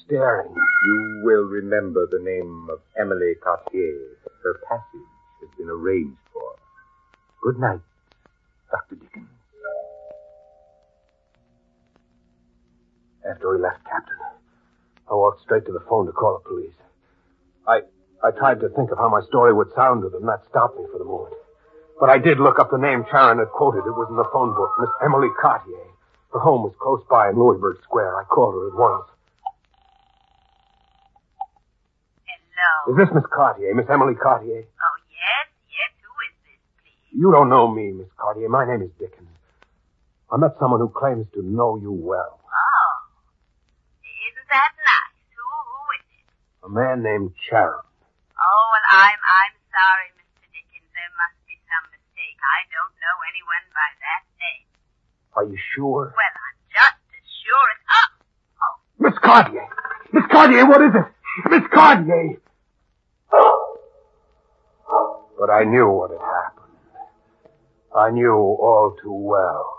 staring. 0.04 0.54
You 0.84 1.22
will 1.25 1.44
remember 1.44 2.06
the 2.10 2.18
name 2.18 2.68
of 2.70 2.80
Emily 2.98 3.34
Cartier. 3.42 4.16
Her 4.42 4.60
passage 4.68 5.08
has 5.40 5.50
been 5.56 5.68
arranged 5.68 6.18
for. 6.32 6.56
Good 7.42 7.60
night, 7.60 7.80
Dr. 8.70 8.96
Dickens. 8.96 9.28
After 13.28 13.56
he 13.56 13.62
left, 13.62 13.84
Captain, 13.84 14.16
I 15.10 15.14
walked 15.14 15.42
straight 15.42 15.66
to 15.66 15.72
the 15.72 15.84
phone 15.88 16.06
to 16.06 16.12
call 16.12 16.40
the 16.42 16.48
police. 16.48 16.75
I 17.66 17.80
I 18.25 18.30
tried 18.32 18.60
to 18.60 18.68
think 18.70 18.90
of 18.90 18.98
how 18.98 19.08
my 19.08 19.20
story 19.28 19.52
would 19.52 19.68
sound 19.76 20.02
to 20.02 20.08
them. 20.08 20.26
That 20.26 20.42
stopped 20.48 20.78
me 20.78 20.87
for 20.90 20.98
the 20.98 21.04
moment. 21.04 21.34
But 22.00 22.10
I 22.10 22.18
did 22.18 22.38
look 22.38 22.58
up 22.58 22.70
the 22.70 22.78
name 22.78 23.04
Charon 23.10 23.38
had 23.38 23.50
quoted. 23.50 23.82
It 23.86 23.96
was 23.96 24.06
in 24.10 24.16
the 24.16 24.28
phone 24.32 24.54
book. 24.54 24.70
Miss 24.78 24.90
Emily 25.04 25.28
Cartier. 25.40 25.82
Her 26.32 26.38
home 26.38 26.62
was 26.62 26.74
close 26.78 27.02
by 27.10 27.30
in 27.30 27.36
Louisburg 27.36 27.78
Square. 27.82 28.20
I 28.20 28.24
called 28.24 28.54
her 28.54 28.68
at 28.68 28.74
once. 28.74 29.08
Hello. 32.26 32.92
Is 32.92 32.96
this 32.98 33.14
Miss 33.14 33.24
Cartier, 33.32 33.74
Miss 33.74 33.86
Emily 33.88 34.14
Cartier? 34.14 34.62
Oh, 34.66 34.96
yes, 35.10 35.46
yes. 35.70 35.90
Who 36.04 36.12
is 36.28 36.34
this, 36.44 36.60
please? 36.82 37.18
You 37.18 37.32
don't 37.32 37.48
know 37.48 37.66
me, 37.66 37.90
Miss 37.92 38.10
Cartier. 38.18 38.48
My 38.48 38.66
name 38.66 38.82
is 38.82 38.90
Dickens. 38.98 39.30
I 40.30 40.36
met 40.36 40.54
someone 40.60 40.80
who 40.80 40.90
claims 40.92 41.26
to 41.34 41.42
know 41.42 41.80
you 41.80 41.90
well. 41.92 42.36
Oh. 42.44 42.94
Isn't 44.04 44.48
that 44.52 44.72
nice? 44.76 45.16
Who, 45.32 45.46
who 45.48 45.82
is 45.96 46.06
it? 46.20 46.26
A 46.66 46.68
man 46.68 47.02
named 47.02 47.32
Charon. 47.48 47.80
Oh, 47.80 48.68
and 48.76 48.86
I'm, 48.92 49.16
I'm 49.16 49.54
sorry, 49.72 50.12
Mr. 50.20 50.44
Dickens. 50.52 50.84
There 50.92 51.12
must 51.16 51.38
be 51.48 51.56
some 51.64 51.88
mistake. 51.88 52.36
I 52.48 52.58
don't 52.72 52.94
know 52.96 53.16
anyone 53.28 53.64
by 53.76 53.88
that 54.00 54.22
name. 54.40 54.66
Are 55.36 55.44
you 55.44 55.58
sure? 55.74 56.14
Well, 56.16 56.34
I'm 56.48 56.58
just 56.72 56.98
as 57.12 57.26
sure 57.44 57.68
as... 57.72 57.80
Oh, 57.92 58.08
oh. 58.64 58.74
Miss 58.98 59.16
Cartier! 59.22 59.68
Miss 60.12 60.24
Cartier, 60.30 60.66
what 60.66 60.80
is 60.82 60.92
it? 60.94 61.08
Miss 61.50 61.66
Cartier! 61.72 62.40
But 65.38 65.50
I 65.50 65.64
knew 65.64 65.88
what 65.88 66.10
had 66.10 66.20
happened. 66.20 66.74
I 67.96 68.10
knew 68.10 68.34
all 68.34 68.96
too 69.00 69.12
well. 69.12 69.74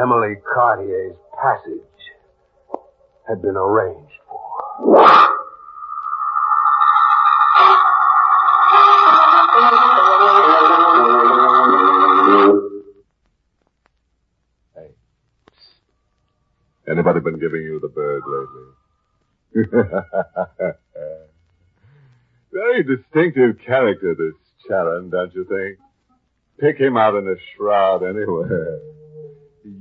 Emily 0.00 0.34
Cartier's 0.54 1.16
passage 1.40 1.80
had 3.28 3.40
been 3.42 3.56
arranged 3.56 4.12
for. 4.28 5.19
Lately? 18.26 18.70
Very 22.52 22.82
distinctive 22.82 23.58
character, 23.64 24.14
this 24.14 24.34
Charon, 24.66 25.10
don't 25.10 25.34
you 25.34 25.44
think? 25.44 25.78
Pick 26.58 26.78
him 26.78 26.96
out 26.96 27.14
in 27.14 27.26
a 27.28 27.36
shroud 27.54 28.02
anywhere. 28.02 28.80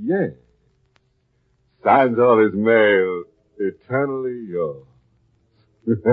Yes. 0.01 0.31
Signs 1.83 2.19
all 2.19 2.37
his 2.39 2.53
mail, 2.53 3.23
eternally 3.57 4.45
yours. 4.47 4.85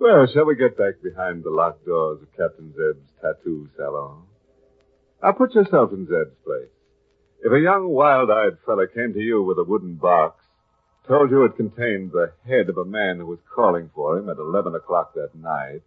well, 0.00 0.26
shall 0.26 0.44
we 0.46 0.56
get 0.56 0.76
back 0.76 0.94
behind 1.02 1.44
the 1.44 1.50
locked 1.50 1.86
doors 1.86 2.20
of 2.22 2.28
Captain 2.36 2.72
Zeb's 2.72 3.08
tattoo 3.20 3.68
salon? 3.76 4.22
Now 5.22 5.32
put 5.32 5.54
yourself 5.54 5.92
in 5.92 6.06
Zeb's 6.06 6.36
place. 6.44 6.75
If 7.44 7.52
a 7.52 7.60
young 7.60 7.88
wild-eyed 7.88 8.58
fella 8.64 8.86
came 8.88 9.12
to 9.12 9.20
you 9.20 9.42
with 9.42 9.58
a 9.58 9.64
wooden 9.64 9.94
box, 9.94 10.44
told 11.06 11.30
you 11.30 11.44
it 11.44 11.56
contained 11.56 12.12
the 12.12 12.32
head 12.46 12.68
of 12.68 12.78
a 12.78 12.84
man 12.84 13.18
who 13.18 13.26
was 13.26 13.38
calling 13.54 13.90
for 13.94 14.18
him 14.18 14.28
at 14.28 14.38
11 14.38 14.74
o'clock 14.74 15.14
that 15.14 15.34
night, 15.34 15.82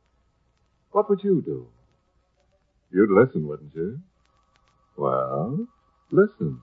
what 0.91 1.09
would 1.09 1.23
you 1.23 1.41
do? 1.41 1.67
You'd 2.91 3.11
listen, 3.11 3.47
wouldn't 3.47 3.75
you? 3.75 3.99
Well, 4.95 5.67
listen. 6.11 6.61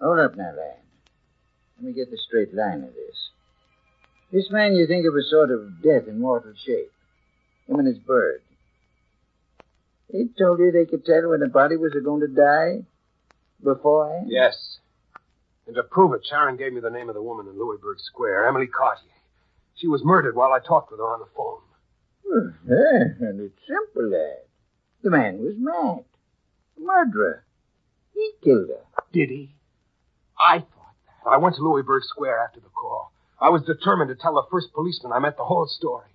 Hold 0.00 0.18
up 0.18 0.36
now, 0.36 0.52
lad. 0.56 0.76
Let 1.76 1.86
me 1.86 1.92
get 1.92 2.10
the 2.10 2.18
straight 2.28 2.54
line 2.54 2.84
of 2.84 2.94
this. 2.94 3.30
This 4.32 4.50
man 4.50 4.74
you 4.74 4.86
think 4.86 5.06
of 5.06 5.16
as 5.16 5.28
sort 5.30 5.50
of 5.50 5.82
death 5.82 6.06
in 6.06 6.20
mortal 6.20 6.52
shape. 6.64 6.92
Him 7.66 7.78
and 7.78 7.88
his 7.88 7.98
bird. 7.98 8.42
He 10.12 10.28
told 10.38 10.58
you 10.58 10.72
they 10.72 10.86
could 10.86 11.04
tell 11.04 11.28
when 11.28 11.40
the 11.40 11.48
body 11.48 11.76
was 11.76 11.92
going 12.04 12.20
to 12.20 12.28
die 12.28 12.86
beforehand? 13.62 14.26
Yes. 14.30 14.78
And 15.66 15.76
to 15.76 15.82
prove 15.82 16.12
it, 16.14 16.24
Charon 16.28 16.56
gave 16.56 16.72
me 16.72 16.80
the 16.80 16.90
name 16.90 17.08
of 17.08 17.14
the 17.14 17.22
woman 17.22 17.46
in 17.46 17.58
Louisburg 17.58 17.98
Square, 18.00 18.46
Emily 18.46 18.66
Cartier. 18.66 19.10
She 19.76 19.86
was 19.86 20.02
murdered 20.04 20.34
while 20.34 20.52
I 20.52 20.58
talked 20.58 20.90
with 20.90 21.00
her 21.00 21.06
on 21.06 21.20
the 21.20 21.26
phone. 21.36 21.60
Well, 22.24 22.52
yeah, 22.66 23.28
and 23.28 23.40
it's 23.40 23.58
simple, 23.66 24.10
lad. 24.10 24.44
The 25.02 25.10
man 25.10 25.38
was 25.38 25.54
mad. 25.56 26.04
A 26.76 26.80
murderer. 26.80 27.44
He 28.14 28.32
killed 28.42 28.68
her. 28.68 29.02
Did 29.12 29.30
he? 29.30 29.54
I 30.38 30.58
thought 30.58 30.94
that. 31.24 31.30
I 31.30 31.36
went 31.38 31.56
to 31.56 31.62
Louisburg 31.62 32.02
Square 32.04 32.38
after 32.40 32.60
the 32.60 32.68
call. 32.68 33.12
I 33.40 33.48
was 33.48 33.62
determined 33.62 34.08
to 34.08 34.16
tell 34.20 34.34
the 34.34 34.46
first 34.50 34.72
policeman 34.74 35.12
I 35.12 35.18
met 35.18 35.36
the 35.36 35.44
whole 35.44 35.66
story. 35.66 36.08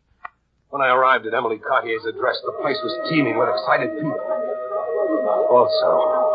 When 0.75 0.83
I 0.83 0.91
arrived 0.91 1.25
at 1.25 1.33
Emily 1.33 1.55
Cartier's 1.55 2.03
address, 2.03 2.35
the 2.43 2.51
place 2.59 2.75
was 2.83 3.07
teeming 3.07 3.39
with 3.39 3.47
excited 3.47 3.95
people. 3.95 4.19
Also, 5.47 5.91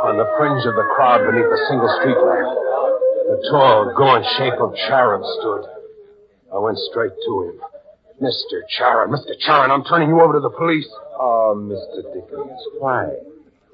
on 0.08 0.16
the 0.16 0.24
fringe 0.40 0.64
of 0.64 0.80
the 0.80 0.88
crowd 0.96 1.28
beneath 1.28 1.44
a 1.44 1.60
single 1.68 1.92
street 2.00 2.16
lamp, 2.16 2.48
the 2.48 3.36
tall, 3.52 3.92
gaunt 3.92 4.24
shape 4.40 4.56
of 4.56 4.72
Charon 4.88 5.20
stood. 5.36 5.68
I 6.48 6.56
went 6.56 6.80
straight 6.88 7.12
to 7.12 7.32
him. 7.52 7.60
Mr. 8.24 8.64
Charon, 8.80 9.12
Mr. 9.12 9.36
Charon, 9.44 9.68
I'm 9.68 9.84
turning 9.84 10.08
you 10.08 10.24
over 10.24 10.32
to 10.32 10.40
the 10.40 10.56
police. 10.56 10.88
Ah, 11.20 11.52
oh, 11.52 11.60
Mr. 11.60 12.00
Dickens, 12.08 12.60
why? 12.80 13.12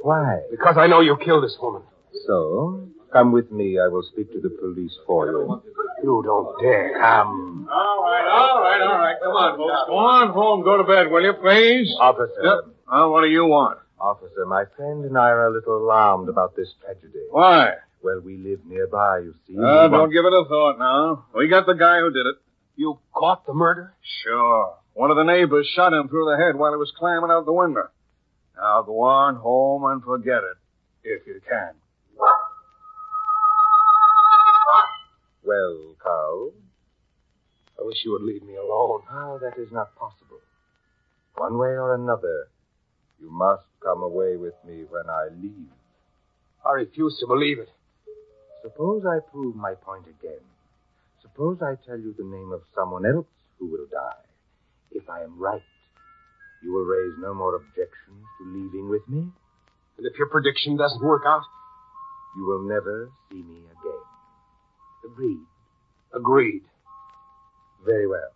Why? 0.02 0.50
Because 0.50 0.75
I 0.75 0.88
know 0.88 0.99
you 0.99 1.16
killed 1.23 1.44
this 1.46 1.54
woman. 1.62 1.82
So, 2.26 2.90
come 3.12 3.30
with 3.30 3.52
me. 3.52 3.78
I 3.78 3.87
will 3.87 4.02
speak 4.02 4.32
to 4.32 4.40
the 4.42 4.50
police 4.50 4.99
for 5.06 5.30
you. 5.30 5.62
You 6.02 6.22
don't 6.24 6.60
dare. 6.60 6.98
Come. 7.00 7.68
All 7.72 8.02
right, 8.02 8.26
all 8.28 8.60
right, 8.62 8.80
all 8.82 8.98
right. 8.98 9.16
Come 9.22 9.32
on, 9.32 9.56
folks. 9.56 9.88
Go 9.88 9.96
on 9.96 10.28
home. 10.32 10.62
Go 10.62 10.76
to 10.76 10.84
bed, 10.84 11.10
will 11.10 11.22
you, 11.22 11.32
please? 11.34 11.92
Officer. 11.98 12.32
Yep. 12.42 12.74
Well, 12.90 13.10
what 13.12 13.22
do 13.22 13.28
you 13.28 13.44
want? 13.46 13.78
Officer, 14.00 14.44
my 14.46 14.64
friend 14.76 15.04
and 15.04 15.16
I 15.18 15.30
are 15.30 15.46
a 15.48 15.52
little 15.52 15.78
alarmed 15.78 16.28
about 16.28 16.54
this 16.54 16.68
tragedy. 16.84 17.24
Why? 17.30 17.72
Well, 18.02 18.20
we 18.20 18.36
live 18.36 18.60
nearby, 18.66 19.20
you 19.20 19.34
see. 19.46 19.54
Uh, 19.56 19.60
We 19.60 19.66
don't 19.66 19.90
want- 19.92 20.12
give 20.12 20.24
it 20.26 20.32
a 20.32 20.44
thought 20.44 20.78
now. 20.78 21.24
We 21.34 21.48
got 21.48 21.66
the 21.66 21.72
guy 21.74 21.98
who 22.00 22.10
did 22.10 22.26
it. 22.26 22.36
You 22.76 22.98
caught 23.14 23.46
the 23.46 23.54
murder? 23.54 23.94
Sure. 24.22 24.74
One 24.92 25.10
of 25.10 25.16
the 25.16 25.24
neighbors 25.24 25.66
shot 25.74 25.92
him 25.94 26.08
through 26.08 26.26
the 26.30 26.36
head 26.36 26.56
while 26.56 26.72
he 26.72 26.76
was 26.76 26.92
climbing 26.92 27.30
out 27.30 27.46
the 27.46 27.52
window. 27.52 27.88
Now 28.56 28.82
go 28.82 29.00
on 29.00 29.36
home 29.36 29.84
and 29.86 30.02
forget 30.04 30.42
it, 30.44 30.56
if 31.04 31.26
you 31.26 31.40
can. 31.48 31.70
Well, 35.46 35.94
Carl, 36.02 36.54
I 37.78 37.86
wish 37.86 37.98
you 38.04 38.10
would 38.10 38.22
leave 38.22 38.42
me 38.42 38.56
alone. 38.56 39.02
how 39.08 39.38
that 39.40 39.56
is 39.62 39.70
not 39.70 39.94
possible. 39.94 40.40
One 41.36 41.56
way 41.56 41.68
or 41.68 41.94
another, 41.94 42.48
You 43.20 43.30
must 43.30 43.64
come 43.80 44.02
away 44.02 44.36
with 44.36 44.54
me 44.66 44.84
when 44.90 45.08
I 45.08 45.28
leave. 45.40 45.70
I 46.66 46.72
refuse 46.72 47.16
to 47.20 47.26
believe 47.28 47.60
it. 47.60 47.70
Suppose 48.62 49.04
I 49.06 49.20
prove 49.30 49.54
my 49.54 49.74
point 49.74 50.06
again. 50.06 50.42
Suppose 51.22 51.62
I 51.62 51.76
tell 51.86 51.98
you 51.98 52.12
the 52.18 52.24
name 52.24 52.50
of 52.52 52.62
someone 52.74 53.06
else 53.06 53.26
who 53.58 53.66
will 53.68 53.86
die. 53.86 54.26
If 54.90 55.08
I 55.08 55.22
am 55.22 55.38
right, 55.38 55.62
you 56.62 56.72
will 56.72 56.84
raise 56.84 57.14
no 57.20 57.32
more 57.32 57.54
objections 57.54 58.26
to 58.38 58.44
leaving 58.52 58.90
with 58.90 59.08
me. 59.08 59.30
And 59.96 60.06
if 60.06 60.18
your 60.18 60.28
prediction 60.28 60.76
doesn't 60.76 61.02
work 61.02 61.22
out? 61.24 61.42
You 62.36 62.44
will 62.46 62.68
never 62.68 63.10
see 63.30 63.42
me 63.42 63.58
again. 63.70 64.15
Agreed. 65.06 65.46
Agreed. 66.12 66.62
Very 67.84 68.06
well. 68.06 68.32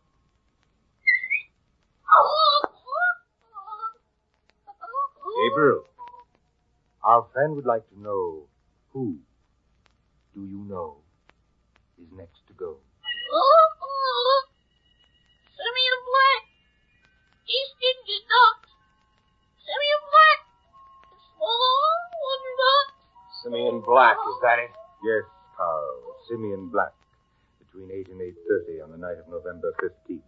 Gabriel, 5.50 5.84
our 7.02 7.26
friend 7.32 7.56
would 7.56 7.64
like 7.64 7.88
to 7.88 8.00
know 8.00 8.46
who, 8.92 9.16
do 10.34 10.44
you 10.44 10.58
know, 10.68 10.98
is 11.98 12.08
next 12.14 12.46
to 12.46 12.52
go? 12.52 12.76
Simeon 15.64 16.00
Black. 16.06 16.40
Simeon 19.64 20.02
Black. 22.60 22.88
Simeon 23.42 23.80
Black, 23.80 24.16
is 24.28 24.38
that 24.42 24.58
it? 24.58 24.70
Yes, 25.02 25.24
Carl. 25.60 26.16
Simeon 26.28 26.68
Black. 26.72 26.92
Between 27.60 27.90
8 27.92 28.08
and 28.08 28.20
8.30 28.20 28.84
on 28.84 28.90
the 28.92 28.96
night 28.96 29.18
of 29.18 29.28
November 29.28 29.74
15th. 29.82 30.24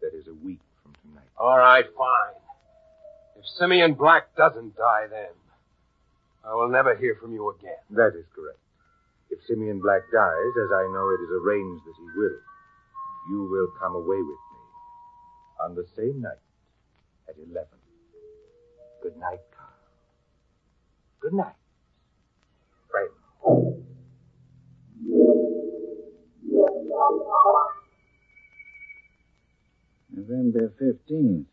That 0.00 0.16
is 0.16 0.26
a 0.28 0.34
week 0.44 0.60
from 0.82 0.94
tonight. 1.04 1.28
All 1.38 1.58
right, 1.58 1.84
fine. 1.96 2.40
If 3.38 3.44
Simeon 3.58 3.94
Black 3.94 4.34
doesn't 4.36 4.76
die 4.76 5.06
then, 5.10 5.34
I 6.44 6.54
will 6.54 6.68
never 6.68 6.96
hear 6.96 7.16
from 7.20 7.32
you 7.32 7.50
again. 7.58 7.78
That 7.90 8.16
is 8.16 8.24
correct. 8.34 8.58
If 9.30 9.40
Simeon 9.48 9.80
Black 9.80 10.02
dies, 10.12 10.52
as 10.64 10.70
I 10.72 10.88
know 10.90 11.10
it 11.10 11.20
is 11.22 11.30
arranged 11.42 11.84
that 11.84 11.94
he 11.98 12.18
will, 12.18 12.38
you 13.30 13.48
will 13.50 13.68
come 13.80 13.94
away 13.94 14.18
with 14.18 14.42
me 14.52 14.62
on 15.64 15.74
the 15.74 15.86
same 15.96 16.22
night 16.22 16.42
at 17.28 17.34
11. 17.36 17.66
Good 19.02 19.16
night, 19.18 19.40
Carl. 19.56 19.70
Good 21.20 21.34
night, 21.34 21.56
friend. 22.90 23.85
November 30.10 30.72
15th. 30.80 31.44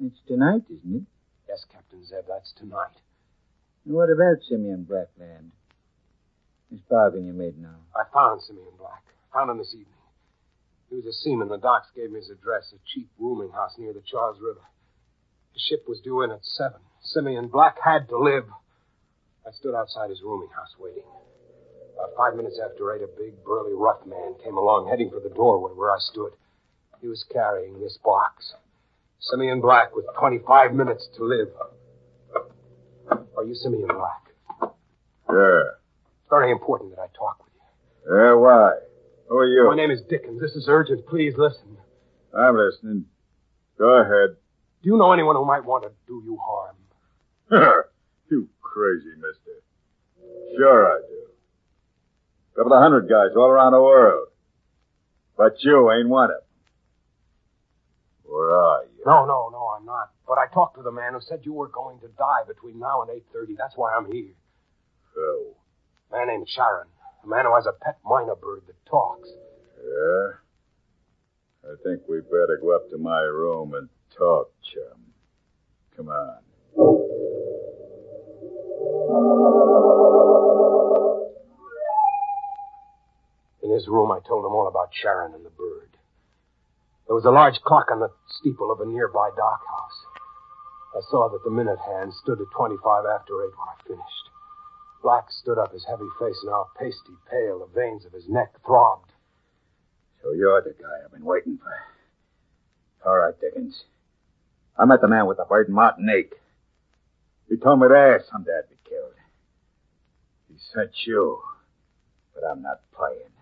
It's 0.00 0.20
tonight, 0.26 0.62
isn't 0.68 0.96
it? 0.96 1.02
Yes, 1.48 1.64
Captain 1.70 2.04
Zeb, 2.04 2.24
that's 2.28 2.52
tonight. 2.58 2.96
And 3.84 3.94
what 3.94 4.10
about 4.10 4.42
Simeon 4.48 4.84
Blackland? 4.84 5.52
This 6.70 6.80
bargain 6.90 7.26
you 7.26 7.32
made 7.32 7.58
now. 7.58 7.76
I 7.94 8.02
found 8.12 8.42
Simeon 8.42 8.74
Black. 8.78 9.02
Found 9.32 9.50
him 9.50 9.58
this 9.58 9.72
evening. 9.74 9.86
He 10.90 10.96
was 10.96 11.06
a 11.06 11.12
seaman. 11.12 11.48
The 11.48 11.58
docks 11.58 11.88
gave 11.94 12.10
me 12.10 12.18
his 12.18 12.30
address, 12.30 12.72
a 12.74 12.78
cheap 12.92 13.08
rooming 13.18 13.52
house 13.52 13.76
near 13.78 13.92
the 13.92 14.02
Charles 14.02 14.38
River. 14.40 14.66
The 15.54 15.60
ship 15.60 15.84
was 15.86 16.00
due 16.00 16.22
in 16.22 16.32
at 16.32 16.44
seven. 16.44 16.80
Simeon 17.00 17.48
Black 17.48 17.76
had 17.84 18.08
to 18.08 18.18
live. 18.18 18.44
I 19.46 19.52
stood 19.52 19.76
outside 19.76 20.10
his 20.10 20.22
rooming 20.22 20.50
house 20.50 20.74
waiting. 20.78 21.04
About 21.96 22.10
five 22.16 22.36
minutes 22.36 22.60
after 22.62 22.94
eight, 22.94 23.02
a 23.02 23.08
big, 23.18 23.42
burly, 23.42 23.72
rough 23.72 24.04
man 24.06 24.34
came 24.44 24.56
along, 24.56 24.88
heading 24.88 25.08
for 25.08 25.20
the 25.20 25.34
doorway 25.34 25.72
where 25.74 25.90
I 25.90 25.98
stood. 25.98 26.32
He 27.00 27.08
was 27.08 27.24
carrying 27.32 27.80
this 27.80 27.98
box. 28.04 28.52
Simeon 29.18 29.62
Black 29.62 29.96
with 29.96 30.04
25 30.18 30.74
minutes 30.74 31.08
to 31.16 31.24
live. 31.24 31.48
Are 33.10 33.44
you 33.44 33.54
Simeon 33.54 33.88
Black? 33.88 34.72
Yeah. 35.30 35.72
It's 36.20 36.28
very 36.30 36.50
important 36.52 36.94
that 36.94 37.00
I 37.00 37.06
talk 37.16 37.42
with 37.44 37.54
you. 37.54 38.16
Yeah, 38.16 38.34
why? 38.34 38.72
Who 39.28 39.36
are 39.38 39.46
you? 39.46 39.68
My 39.68 39.76
name 39.76 39.90
is 39.90 40.02
Dickens. 40.08 40.40
This 40.40 40.52
is 40.52 40.66
urgent. 40.68 41.06
Please 41.06 41.34
listen. 41.38 41.78
I'm 42.36 42.56
listening. 42.56 43.06
Go 43.78 44.00
ahead. 44.00 44.36
Do 44.82 44.90
you 44.90 44.98
know 44.98 45.12
anyone 45.12 45.36
who 45.36 45.44
might 45.46 45.64
want 45.64 45.84
to 45.84 45.90
do 46.06 46.22
you 46.24 46.38
harm? 46.40 46.76
you 48.30 48.48
crazy 48.60 49.12
mister. 49.16 49.62
Sure 50.56 50.86
I 50.86 51.00
do. 51.08 51.15
Couple 52.56 52.72
of 52.72 52.82
hundred 52.82 53.08
guys 53.08 53.36
all 53.36 53.48
around 53.48 53.72
the 53.72 53.82
world. 53.82 54.28
But 55.36 55.56
you 55.60 55.92
ain't 55.92 56.08
one 56.08 56.30
of 56.30 56.40
them. 56.40 56.40
Where 58.24 58.50
are 58.50 58.84
you? 58.84 59.04
No, 59.04 59.26
no, 59.26 59.50
no, 59.52 59.74
I'm 59.76 59.84
not. 59.84 60.10
But 60.26 60.38
I 60.38 60.46
talked 60.52 60.76
to 60.76 60.82
the 60.82 60.90
man 60.90 61.12
who 61.12 61.20
said 61.20 61.40
you 61.42 61.52
were 61.52 61.68
going 61.68 62.00
to 62.00 62.08
die 62.08 62.44
between 62.48 62.78
now 62.78 63.02
and 63.02 63.10
8.30. 63.10 63.56
That's 63.58 63.76
why 63.76 63.94
I'm 63.94 64.10
here. 64.10 64.32
Who? 65.14 65.54
A 66.10 66.16
man 66.16 66.28
named 66.28 66.48
Charon. 66.48 66.88
A 67.24 67.26
man 67.28 67.44
who 67.44 67.54
has 67.54 67.66
a 67.66 67.72
pet 67.72 67.98
mynah 68.04 68.40
bird 68.40 68.62
that 68.66 68.86
talks. 68.90 69.28
Yeah? 69.84 70.32
I 71.70 71.74
think 71.84 72.08
we 72.08 72.20
better 72.20 72.58
go 72.60 72.74
up 72.74 72.88
to 72.90 72.96
my 72.96 73.20
room 73.20 73.74
and 73.74 73.88
talk, 74.16 74.50
chum. 74.72 75.12
Come 75.96 76.08
on. 76.08 76.38
His 83.76 83.88
room, 83.88 84.10
I 84.10 84.20
told 84.26 84.46
him 84.46 84.56
all 84.56 84.68
about 84.68 84.90
Charon 84.90 85.34
and 85.34 85.44
the 85.44 85.50
bird. 85.50 85.90
There 87.06 87.14
was 87.14 87.26
a 87.26 87.30
large 87.30 87.60
clock 87.60 87.90
on 87.92 88.00
the 88.00 88.08
steeple 88.40 88.72
of 88.72 88.80
a 88.80 88.86
nearby 88.86 89.28
dock 89.36 89.60
house. 89.68 90.00
I 90.96 91.00
saw 91.10 91.28
that 91.28 91.44
the 91.44 91.50
minute 91.50 91.78
hand 91.78 92.14
stood 92.14 92.40
at 92.40 92.46
25 92.56 93.04
after 93.04 93.34
8 93.44 93.52
when 93.52 93.68
I 93.68 93.76
finished. 93.86 94.30
Black 95.02 95.30
stood 95.30 95.58
up, 95.58 95.74
his 95.74 95.84
heavy 95.84 96.08
face 96.18 96.42
now 96.46 96.68
pasty 96.80 97.20
pale. 97.30 97.68
The 97.68 97.78
veins 97.78 98.06
of 98.06 98.12
his 98.12 98.26
neck 98.30 98.54
throbbed. 98.64 99.12
So 100.22 100.32
you're 100.32 100.62
the 100.62 100.72
guy 100.72 101.04
I've 101.04 101.12
been 101.12 101.26
waiting 101.26 101.58
for. 101.58 101.76
All 103.06 103.18
right, 103.18 103.38
Dickens. 103.38 103.84
I 104.78 104.86
met 104.86 105.02
the 105.02 105.08
man 105.08 105.26
with 105.26 105.36
the 105.36 105.44
bird 105.44 105.68
in 105.68 105.74
Martinique. 105.74 106.32
He 107.50 107.58
told 107.58 107.80
me 107.80 107.88
there 107.88 108.24
someday 108.32 108.52
I'd 108.56 108.70
be 108.70 108.76
killed. 108.88 109.12
He 110.48 110.56
sent 110.72 110.92
you. 111.04 111.42
But 112.34 112.44
I'm 112.50 112.62
not 112.62 112.80
playing. 112.96 113.35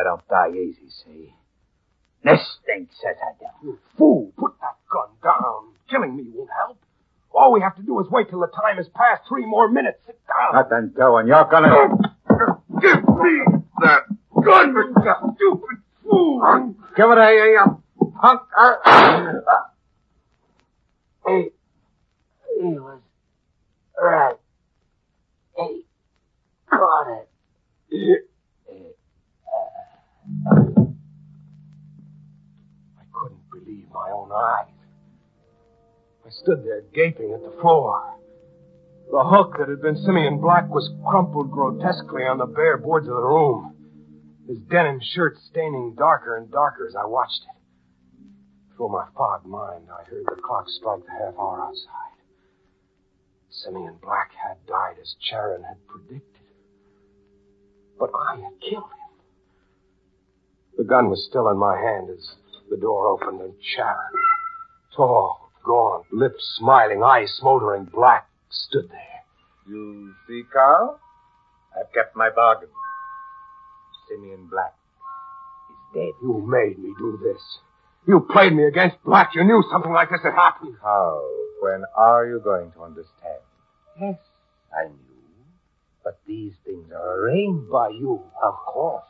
I 0.00 0.04
don't 0.04 0.26
die 0.28 0.50
easy, 0.56 0.88
see? 1.04 1.34
Instinct 2.24 2.94
says 3.02 3.16
I 3.20 3.32
don't. 3.38 3.52
You 3.62 3.78
fool! 3.98 4.32
Put 4.38 4.52
that 4.60 4.76
gun 4.90 5.08
down. 5.22 5.74
Killing 5.90 6.16
me 6.16 6.24
won't 6.34 6.48
help. 6.56 6.78
All 7.32 7.52
we 7.52 7.60
have 7.60 7.76
to 7.76 7.82
do 7.82 8.00
is 8.00 8.06
wait 8.10 8.30
till 8.30 8.40
the 8.40 8.48
time 8.48 8.76
has 8.76 8.88
passed. 8.94 9.22
Three 9.28 9.44
more 9.46 9.68
minutes. 9.70 9.98
Sit 10.06 10.18
down. 10.26 10.62
Nothing 10.62 10.92
doing. 10.96 11.26
You're 11.26 11.44
gonna. 11.50 11.98
Give 12.80 12.96
me 12.96 13.44
that 13.82 14.04
gun, 14.42 14.74
you 14.74 14.94
stupid 15.36 15.78
fool! 16.02 16.74
Give 16.96 17.10
it 17.10 17.18
here, 17.18 17.52
you 17.52 17.82
punk. 18.20 18.40
He, 21.26 21.50
he 22.58 22.78
was 22.78 23.00
stood 36.42 36.64
there 36.64 36.82
gaping 36.94 37.32
at 37.32 37.42
the 37.42 37.60
floor. 37.60 38.16
The 39.10 39.24
hook 39.24 39.56
that 39.58 39.68
had 39.68 39.82
been 39.82 39.96
Simeon 39.96 40.40
Black 40.40 40.68
was 40.68 40.90
crumpled 41.08 41.50
grotesquely 41.50 42.22
on 42.22 42.38
the 42.38 42.46
bare 42.46 42.78
boards 42.78 43.08
of 43.08 43.14
the 43.14 43.22
room, 43.22 43.74
his 44.46 44.58
denim 44.70 45.00
shirt 45.02 45.36
staining 45.50 45.94
darker 45.96 46.36
and 46.36 46.50
darker 46.50 46.86
as 46.86 46.94
I 46.94 47.06
watched 47.06 47.42
it. 47.42 48.76
Through 48.76 48.90
my 48.90 49.06
fogged 49.16 49.46
mind, 49.46 49.88
I 49.90 50.04
heard 50.04 50.24
the 50.26 50.40
clock 50.40 50.66
strike 50.68 51.04
the 51.04 51.12
half 51.12 51.34
hour 51.38 51.60
outside. 51.60 52.16
Simeon 53.50 53.98
Black 54.00 54.30
had 54.32 54.64
died 54.66 54.96
as 55.00 55.16
Charon 55.28 55.64
had 55.64 55.86
predicted. 55.86 56.46
But 57.98 58.10
I 58.14 58.36
had 58.36 58.60
killed 58.60 58.84
him. 58.84 59.18
The 60.78 60.84
gun 60.84 61.10
was 61.10 61.26
still 61.28 61.48
in 61.48 61.58
my 61.58 61.76
hand 61.76 62.08
as 62.08 62.36
the 62.70 62.76
door 62.76 63.08
opened 63.08 63.40
and 63.40 63.54
Charon, 63.76 64.12
tall, 64.96 65.49
gaunt, 65.64 66.06
lips 66.12 66.56
smiling, 66.58 67.02
eyes 67.02 67.32
smoldering 67.38 67.84
black, 67.84 68.28
stood 68.50 68.88
there. 68.90 69.24
You 69.68 70.14
see, 70.26 70.42
Carl? 70.52 70.98
I've 71.78 71.92
kept 71.92 72.16
my 72.16 72.30
bargain. 72.30 72.68
Simeon 74.08 74.48
Black 74.50 74.74
is 75.70 75.94
dead. 75.94 76.12
You 76.22 76.44
made 76.46 76.78
me 76.78 76.92
do 76.98 77.18
this. 77.22 77.40
You 78.08 78.26
played 78.30 78.52
me 78.52 78.64
against 78.64 78.96
Black. 79.04 79.34
You 79.34 79.44
knew 79.44 79.62
something 79.70 79.92
like 79.92 80.10
this 80.10 80.20
had 80.24 80.34
happened. 80.34 80.76
How? 80.82 81.22
When 81.60 81.84
are 81.96 82.26
you 82.26 82.40
going 82.42 82.72
to 82.72 82.82
understand? 82.82 83.42
Yes, 84.00 84.16
I 84.76 84.88
knew. 84.88 84.96
But 86.02 86.18
these 86.26 86.54
things 86.64 86.90
are 86.92 87.20
arranged. 87.20 87.70
By 87.70 87.90
you. 87.90 88.22
Of 88.42 88.54
course. 88.66 89.04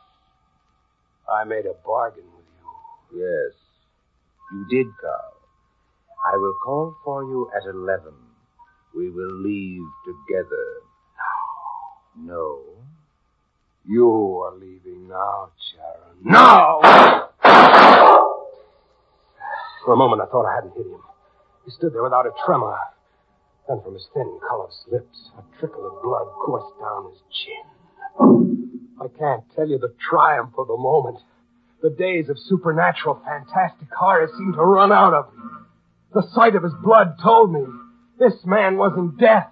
I 1.31 1.45
made 1.45 1.65
a 1.65 1.73
bargain 1.85 2.25
with 2.35 2.45
you. 3.13 3.21
Yes, 3.23 3.53
you 4.51 4.65
did, 4.69 4.87
Carl. 4.99 5.33
I 6.23 6.37
will 6.37 6.53
call 6.63 6.95
for 7.03 7.23
you 7.23 7.49
at 7.55 7.67
11. 7.67 8.13
We 8.95 9.09
will 9.09 9.41
leave 9.41 9.83
together. 10.05 10.81
No. 12.17 12.35
No. 12.35 12.61
You 13.85 14.43
are 14.45 14.53
leaving 14.55 15.07
now, 15.07 15.49
Charon. 15.71 16.17
No! 16.23 16.79
For 19.83 19.93
a 19.93 19.97
moment, 19.97 20.21
I 20.21 20.25
thought 20.25 20.45
I 20.45 20.53
hadn't 20.53 20.75
hit 20.75 20.85
him. 20.85 21.01
He 21.65 21.71
stood 21.71 21.93
there 21.93 22.03
without 22.03 22.27
a 22.27 22.31
tremor. 22.45 22.77
Then 23.67 23.81
from 23.81 23.95
his 23.95 24.07
thin, 24.13 24.39
colorless 24.47 24.85
lips, 24.91 25.31
a 25.37 25.59
trickle 25.59 25.87
of 25.87 26.03
blood 26.03 26.27
coursed 26.45 26.77
down 26.79 27.09
his 27.09 27.21
chin. 27.31 27.65
I 29.01 29.07
can't 29.17 29.43
tell 29.55 29.67
you 29.67 29.79
the 29.79 29.93
triumph 30.09 30.53
of 30.57 30.67
the 30.67 30.77
moment. 30.77 31.17
The 31.81 31.89
days 31.89 32.29
of 32.29 32.37
supernatural, 32.37 33.19
fantastic 33.25 33.87
horror 33.91 34.29
seemed 34.37 34.53
to 34.53 34.61
run 34.63 34.91
out 34.91 35.13
of 35.13 35.33
me. 35.33 35.43
The 36.13 36.27
sight 36.33 36.55
of 36.55 36.63
his 36.63 36.73
blood 36.83 37.17
told 37.23 37.53
me 37.53 37.65
this 38.19 38.33
man 38.45 38.77
wasn't 38.77 39.17
death. 39.17 39.47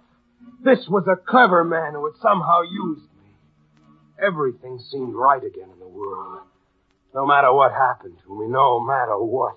This 0.63 0.87
was 0.89 1.07
a 1.07 1.15
clever 1.15 1.63
man 1.63 1.93
who 1.93 2.05
had 2.05 2.21
somehow 2.21 2.61
used 2.61 3.01
me. 3.01 3.31
Everything 4.21 4.77
seemed 4.91 5.15
right 5.15 5.43
again 5.43 5.69
in 5.71 5.79
the 5.79 5.87
world. 5.87 6.41
No 7.15 7.25
matter 7.25 7.53
what 7.53 7.71
happened 7.71 8.17
to 8.25 8.39
me, 8.39 8.47
no 8.47 8.81
matter 8.81 9.17
what. 9.17 9.55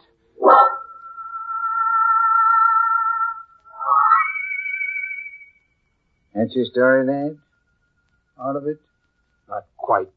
That's 6.34 6.54
your 6.54 6.64
story, 6.66 7.04
lad? 7.06 7.38
All 8.38 8.56
of 8.56 8.66
it? 8.66 8.78
Not 9.48 9.64
quite. 9.76 10.08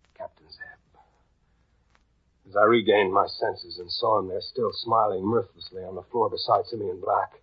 As 2.48 2.56
I 2.56 2.64
regained 2.64 3.12
my 3.12 3.26
senses 3.28 3.80
and 3.80 3.92
saw 3.92 4.20
him 4.20 4.28
there 4.28 4.42
still 4.42 4.72
smiling 4.72 5.26
mirthlessly 5.26 5.84
on 5.84 5.96
the 5.96 6.04
floor 6.04 6.30
beside 6.30 6.66
Simeon 6.68 7.00
Black, 7.02 7.42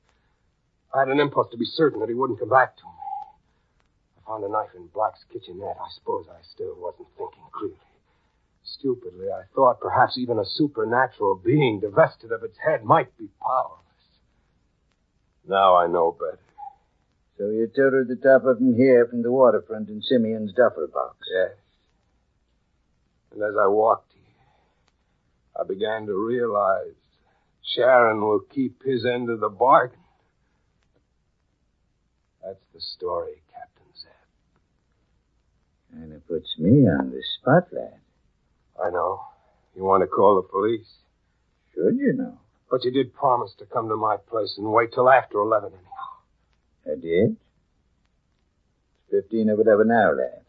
I 0.94 1.00
had 1.00 1.08
an 1.08 1.18
impulse 1.20 1.50
to 1.50 1.56
be 1.56 1.64
certain 1.64 2.00
that 2.00 2.08
he 2.08 2.14
wouldn't 2.14 2.38
come 2.38 2.50
back 2.50 2.76
to 2.76 2.84
me. 2.84 2.90
I 4.18 4.28
found 4.28 4.44
a 4.44 4.48
knife 4.48 4.74
in 4.76 4.86
Black's 4.88 5.24
kitchenette. 5.32 5.76
I 5.80 5.88
suppose 5.94 6.26
I 6.30 6.40
still 6.42 6.76
wasn't 6.78 7.08
thinking 7.18 7.42
clearly. 7.50 7.76
Stupidly, 8.62 9.26
I 9.28 9.42
thought 9.54 9.80
perhaps 9.80 10.16
even 10.16 10.38
a 10.38 10.44
supernatural 10.44 11.34
being 11.34 11.80
divested 11.80 12.30
of 12.30 12.44
its 12.44 12.58
head 12.64 12.84
might 12.84 13.16
be 13.18 13.28
powerless. 13.42 13.80
Now 15.48 15.74
I 15.76 15.88
know 15.88 16.12
better. 16.12 16.38
So 17.38 17.50
you 17.50 17.66
toted 17.66 18.06
the 18.06 18.16
top 18.16 18.44
of 18.44 18.60
him 18.60 18.76
here 18.76 19.06
from 19.06 19.22
the 19.22 19.32
waterfront 19.32 19.88
in 19.88 20.00
Simeon's 20.02 20.52
duffel 20.52 20.86
box. 20.86 21.16
Yes. 21.34 21.56
And 23.32 23.42
as 23.42 23.56
I 23.60 23.66
walked 23.66 24.11
I 25.58 25.64
began 25.64 26.06
to 26.06 26.14
realize 26.14 26.94
Charon 27.74 28.20
will 28.20 28.40
keep 28.40 28.82
his 28.82 29.04
end 29.04 29.30
of 29.30 29.40
the 29.40 29.48
bargain. 29.48 29.98
That's 32.44 32.64
the 32.74 32.80
story, 32.80 33.42
Captain 33.52 33.92
Zeb. 34.00 34.10
And 36.02 36.12
it 36.12 36.26
puts 36.26 36.58
me 36.58 36.88
on 36.88 37.10
the 37.10 37.22
spot, 37.38 37.68
lad. 37.72 38.00
I 38.82 38.90
know. 38.90 39.20
You 39.76 39.84
want 39.84 40.02
to 40.02 40.06
call 40.06 40.36
the 40.36 40.48
police? 40.48 40.88
Should 41.74 41.96
you 41.96 42.12
know? 42.14 42.38
But 42.70 42.84
you 42.84 42.90
did 42.90 43.14
promise 43.14 43.52
to 43.58 43.66
come 43.66 43.88
to 43.88 43.96
my 43.96 44.16
place 44.16 44.54
and 44.58 44.72
wait 44.72 44.92
till 44.92 45.10
after 45.10 45.38
11 45.38 45.72
anyhow. 45.72 46.12
I 46.86 47.00
did. 47.00 47.36
It's 49.10 49.26
15 49.28 49.50
of 49.50 49.60
11 49.60 49.88
now, 49.88 50.12
lad. 50.12 50.40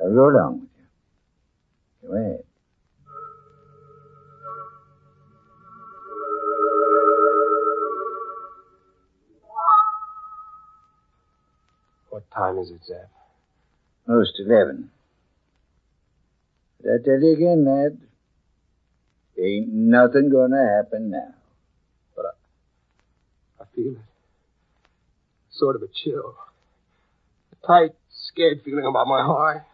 I'll 0.00 0.14
go 0.14 0.28
along 0.28 0.60
with 0.60 0.70
you. 2.02 2.08
Go 2.08 2.16
ahead. 2.16 2.44
What 12.20 12.36
time 12.36 12.58
is 12.58 12.70
it, 12.70 12.84
Zeb? 12.86 12.96
Most 14.06 14.32
11. 14.44 14.90
But 16.82 16.90
I 16.90 17.04
tell 17.04 17.20
you 17.20 17.32
again, 17.32 17.64
lad, 17.64 17.98
ain't 19.42 19.68
nothing 19.68 20.30
gonna 20.30 20.76
happen 20.76 21.10
now. 21.10 21.34
But 22.14 22.26
I, 22.26 23.62
I 23.62 23.66
feel 23.74 23.92
it. 23.92 23.98
Sort 25.50 25.76
of 25.76 25.82
a 25.82 25.86
chill. 25.88 26.34
A 27.52 27.66
tight, 27.66 27.90
scared 28.10 28.60
feeling 28.64 28.86
about 28.86 29.06
my 29.06 29.22
heart. 29.22 29.64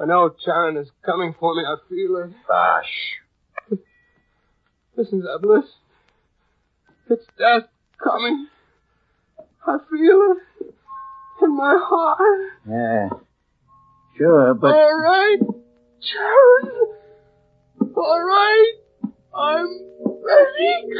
I 0.00 0.06
know 0.06 0.34
Charon 0.44 0.76
is 0.76 0.88
coming 1.04 1.34
for 1.38 1.54
me. 1.54 1.62
I 1.66 1.76
feel 1.88 2.16
it. 2.16 2.30
Bosh. 2.46 3.80
Listen, 4.96 5.22
Zeb, 5.22 5.44
listen. 5.44 5.70
It's 7.10 7.26
death 7.38 7.68
coming. 8.02 8.48
I 9.66 9.76
feel 9.90 10.36
it 10.36 10.38
in 11.42 11.56
my 11.56 11.78
heart. 11.80 12.50
Yeah. 12.68 13.08
Sure, 14.16 14.54
but. 14.54 14.74
All 14.74 15.00
right, 15.00 15.38
Charon. 16.02 16.94
All 17.96 18.22
right. 18.22 18.72
I'm 19.34 19.68
ready. 20.24 20.94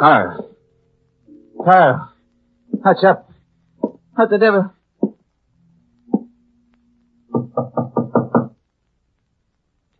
Carl. 0.00 0.56
Carl. 1.64 2.12
What's 2.70 3.04
up? 3.04 3.30
What 4.14 4.30
the 4.30 4.38
devil? 4.38 4.72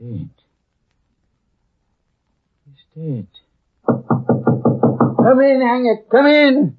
Dead. 0.00 0.30
He's 2.66 2.84
dead. 2.96 3.28
Come 5.22 5.40
in, 5.40 5.60
hang 5.60 5.86
it. 5.86 6.10
Come 6.10 6.26
in. 6.26 6.76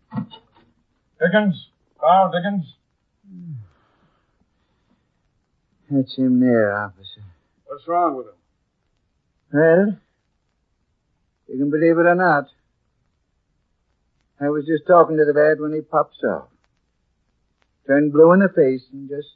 Dickens? 1.20 1.70
Carl 2.00 2.32
Dickens? 2.32 2.76
That's 5.90 6.16
him 6.18 6.40
there, 6.40 6.76
officer. 6.78 7.24
What's 7.66 7.88
wrong 7.88 8.18
with 8.18 8.28
him? 8.28 8.34
Well, 9.54 9.98
you 11.48 11.58
can 11.58 11.70
believe 11.70 11.98
it 11.98 12.08
or 12.08 12.16
not. 12.16 12.48
I 14.42 14.50
was 14.50 14.66
just 14.66 14.88
talking 14.88 15.16
to 15.18 15.26
the 15.26 15.40
lad 15.40 15.62
when 15.62 15.74
he 15.74 15.82
pops 15.82 16.18
off. 16.24 16.50
Turned 17.88 18.12
blue 18.12 18.34
in 18.34 18.40
the 18.40 18.50
face 18.50 18.84
and 18.92 19.08
just 19.08 19.28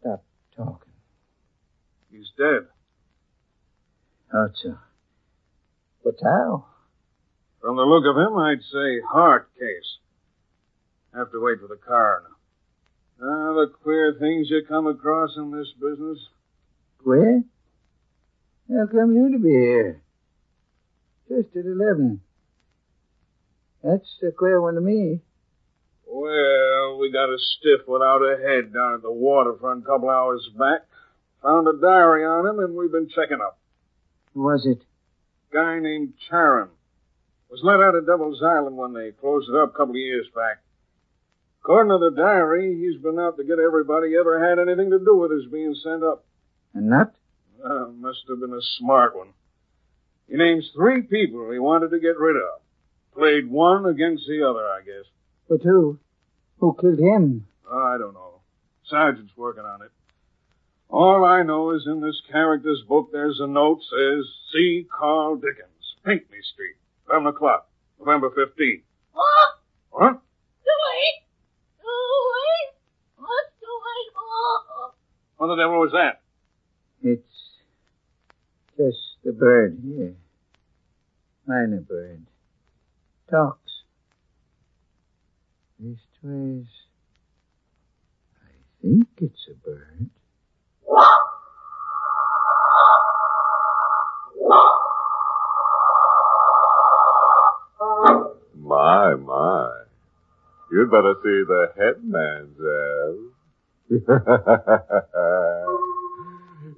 stopped 0.00 0.24
talking. 0.56 0.92
He's 2.10 2.30
dead. 2.36 2.66
Thought 4.32 4.52
so. 4.60 4.78
But 6.02 6.14
how? 6.22 6.64
From 7.60 7.76
the 7.76 7.82
look 7.82 8.04
of 8.06 8.16
him, 8.16 8.38
I'd 8.38 8.62
say 8.62 9.00
heart 9.12 9.50
case. 9.58 9.98
Have 11.14 11.30
to 11.32 11.40
wait 11.40 11.60
for 11.60 11.68
the 11.68 11.76
coroner. 11.76 12.30
Ah, 13.22 13.52
the 13.52 13.72
queer 13.82 14.16
things 14.18 14.48
you 14.48 14.62
come 14.66 14.86
across 14.86 15.36
in 15.36 15.50
this 15.50 15.70
business. 15.78 16.18
Where? 17.02 17.42
How 18.70 18.86
come 18.86 19.14
you 19.14 19.32
to 19.32 19.38
be 19.38 19.50
here? 19.50 20.02
Just 21.28 21.54
at 21.56 21.66
eleven. 21.66 22.20
That's 23.82 24.08
a 24.26 24.30
queer 24.30 24.60
one 24.60 24.74
to 24.74 24.80
me. 24.80 25.20
Well, 26.06 26.98
we 26.98 27.12
got 27.12 27.28
a 27.28 27.38
stiff 27.38 27.86
without 27.86 28.22
a 28.22 28.36
head 28.36 28.72
down 28.72 28.94
at 28.94 29.02
the 29.02 29.12
waterfront 29.12 29.84
a 29.84 29.86
couple 29.86 30.08
hours 30.10 30.48
back. 30.58 30.82
Found 31.42 31.68
a 31.68 31.80
diary 31.80 32.24
on 32.24 32.46
him, 32.46 32.58
and 32.58 32.74
we've 32.74 32.92
been 32.92 33.08
checking 33.08 33.40
up. 33.40 33.58
Who 34.34 34.42
was 34.42 34.66
it? 34.66 34.82
Guy 35.52 35.78
named 35.78 36.14
Charon. 36.28 36.70
Was 37.50 37.60
let 37.64 37.80
out 37.80 37.96
of 37.96 38.06
Devil's 38.06 38.42
Island 38.42 38.76
when 38.76 38.92
they 38.92 39.10
closed 39.10 39.48
it 39.48 39.56
up 39.56 39.70
a 39.74 39.76
couple 39.76 39.94
of 39.94 39.96
years 39.96 40.26
back. 40.34 40.62
According 41.62 41.90
to 41.90 41.98
the 41.98 42.16
diary, 42.16 42.78
he's 42.78 43.00
been 43.02 43.18
out 43.18 43.36
to 43.36 43.44
get 43.44 43.58
everybody 43.58 44.10
he 44.10 44.16
ever 44.16 44.38
had 44.38 44.58
anything 44.58 44.90
to 44.90 44.98
do 44.98 45.16
with 45.16 45.32
his 45.32 45.50
being 45.50 45.74
sent 45.74 46.02
up. 46.02 46.24
A 46.74 46.80
nut? 46.80 47.14
Uh, 47.62 47.88
must 47.88 48.20
have 48.28 48.40
been 48.40 48.54
a 48.54 48.62
smart 48.78 49.16
one. 49.16 49.28
He 50.28 50.36
names 50.36 50.70
three 50.74 51.02
people 51.02 51.50
he 51.50 51.58
wanted 51.58 51.90
to 51.90 51.98
get 51.98 52.18
rid 52.18 52.36
of. 52.36 52.60
Played 53.14 53.50
one 53.50 53.84
against 53.84 54.26
the 54.26 54.48
other, 54.48 54.64
I 54.64 54.80
guess. 54.86 55.04
But 55.48 55.62
who? 55.62 55.98
Who 56.58 56.76
killed 56.80 57.00
him? 57.00 57.46
I 57.70 57.98
don't 57.98 58.14
know. 58.14 58.40
Sergeant's 58.86 59.36
working 59.36 59.64
on 59.64 59.82
it. 59.82 59.90
All 60.88 61.24
I 61.24 61.42
know 61.42 61.70
is 61.72 61.86
in 61.86 62.00
this 62.00 62.20
character's 62.30 62.82
book 62.88 63.10
there's 63.12 63.40
a 63.40 63.46
note 63.46 63.80
says 63.90 64.24
C. 64.52 64.86
Carl 64.90 65.36
Dickens, 65.36 65.96
Pinckney 66.04 66.42
Street, 66.52 66.76
11 67.10 67.26
o'clock, 67.26 67.68
November 67.98 68.30
15th. 68.30 68.82
What? 69.12 69.48
What? 69.90 70.12
Too 70.62 70.78
late. 70.86 71.18
Too 71.80 71.86
late. 72.36 72.74
What's 73.16 73.50
too 73.58 73.66
late? 73.66 74.12
Oh. 74.16 74.92
What 75.38 75.46
the 75.48 75.56
devil 75.56 75.80
was 75.80 75.92
that? 75.92 76.20
It's 77.02 77.22
just 78.76 78.98
the 79.24 79.32
bird 79.32 79.80
here. 79.82 80.14
Mynah 81.48 81.86
bird. 81.86 82.26
Talks. 83.30 83.58
Leastways, 85.82 86.66
I 88.44 88.52
think 88.82 89.08
it's 89.20 89.48
a 89.50 89.54
bird. 89.66 90.10
My, 99.16 99.16
my. 99.16 99.70
You'd 100.72 100.90
better 100.90 101.14
see 101.22 101.44
the 101.46 101.72
headman's 101.76 102.58
elf. 102.60 103.98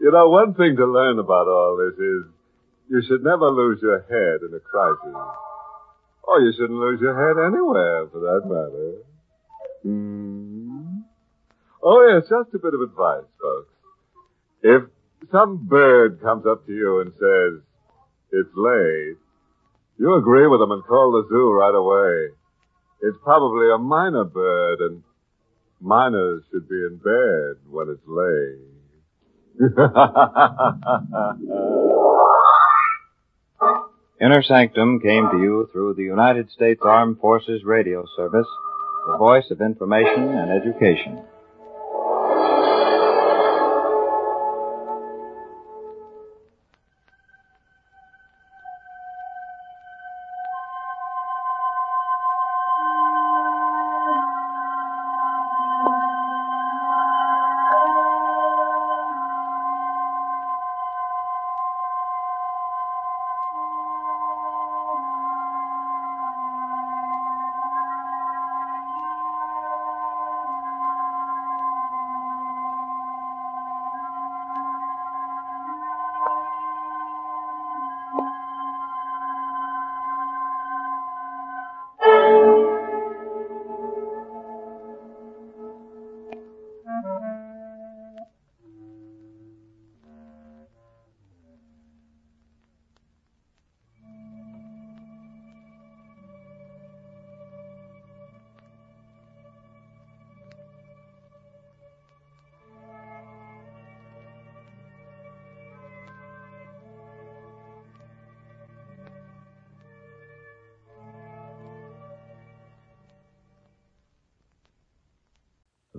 you 0.00 0.10
know, 0.10 0.28
one 0.30 0.54
thing 0.54 0.76
to 0.76 0.86
learn 0.86 1.18
about 1.18 1.46
all 1.46 1.76
this 1.76 1.98
is 1.98 2.24
you 2.88 3.02
should 3.06 3.22
never 3.22 3.48
lose 3.50 3.80
your 3.82 4.00
head 4.02 4.42
in 4.48 4.54
a 4.54 4.60
crisis. 4.60 5.14
Or 6.24 6.40
you 6.40 6.52
shouldn't 6.52 6.78
lose 6.78 7.00
your 7.00 7.14
head 7.14 7.36
anywhere, 7.52 8.08
for 8.08 8.20
that 8.20 8.42
matter. 8.46 9.02
Hmm. 9.82 11.00
Oh, 11.82 12.06
yes, 12.08 12.28
just 12.30 12.54
a 12.54 12.58
bit 12.58 12.74
of 12.74 12.80
advice, 12.80 13.24
folks. 13.40 13.68
If 14.62 14.82
some 15.32 15.66
bird 15.66 16.20
comes 16.22 16.46
up 16.46 16.64
to 16.66 16.72
you 16.72 17.00
and 17.00 17.12
says, 17.18 17.60
it's 18.30 18.50
late, 18.54 19.18
you 20.02 20.14
agree 20.16 20.48
with 20.48 20.58
them 20.58 20.72
and 20.72 20.84
call 20.84 21.12
the 21.12 21.24
zoo 21.28 21.52
right 21.52 21.72
away. 21.72 22.30
It's 23.02 23.16
probably 23.22 23.66
a 23.66 23.78
mynah 23.78 24.32
bird, 24.32 24.80
and 24.80 25.04
minors 25.80 26.42
should 26.50 26.68
be 26.68 26.74
in 26.74 26.96
bed 26.96 27.58
when 27.70 27.88
it's 27.88 28.02
late. 28.08 28.58
Inner 34.20 34.42
Sanctum 34.42 34.98
came 34.98 35.30
to 35.30 35.38
you 35.38 35.68
through 35.72 35.94
the 35.94 36.02
United 36.02 36.50
States 36.50 36.80
Armed 36.82 37.20
Forces 37.20 37.62
Radio 37.62 38.04
Service, 38.16 38.48
the 39.06 39.16
voice 39.18 39.48
of 39.52 39.60
information 39.60 40.30
and 40.30 40.50
education. 40.50 41.22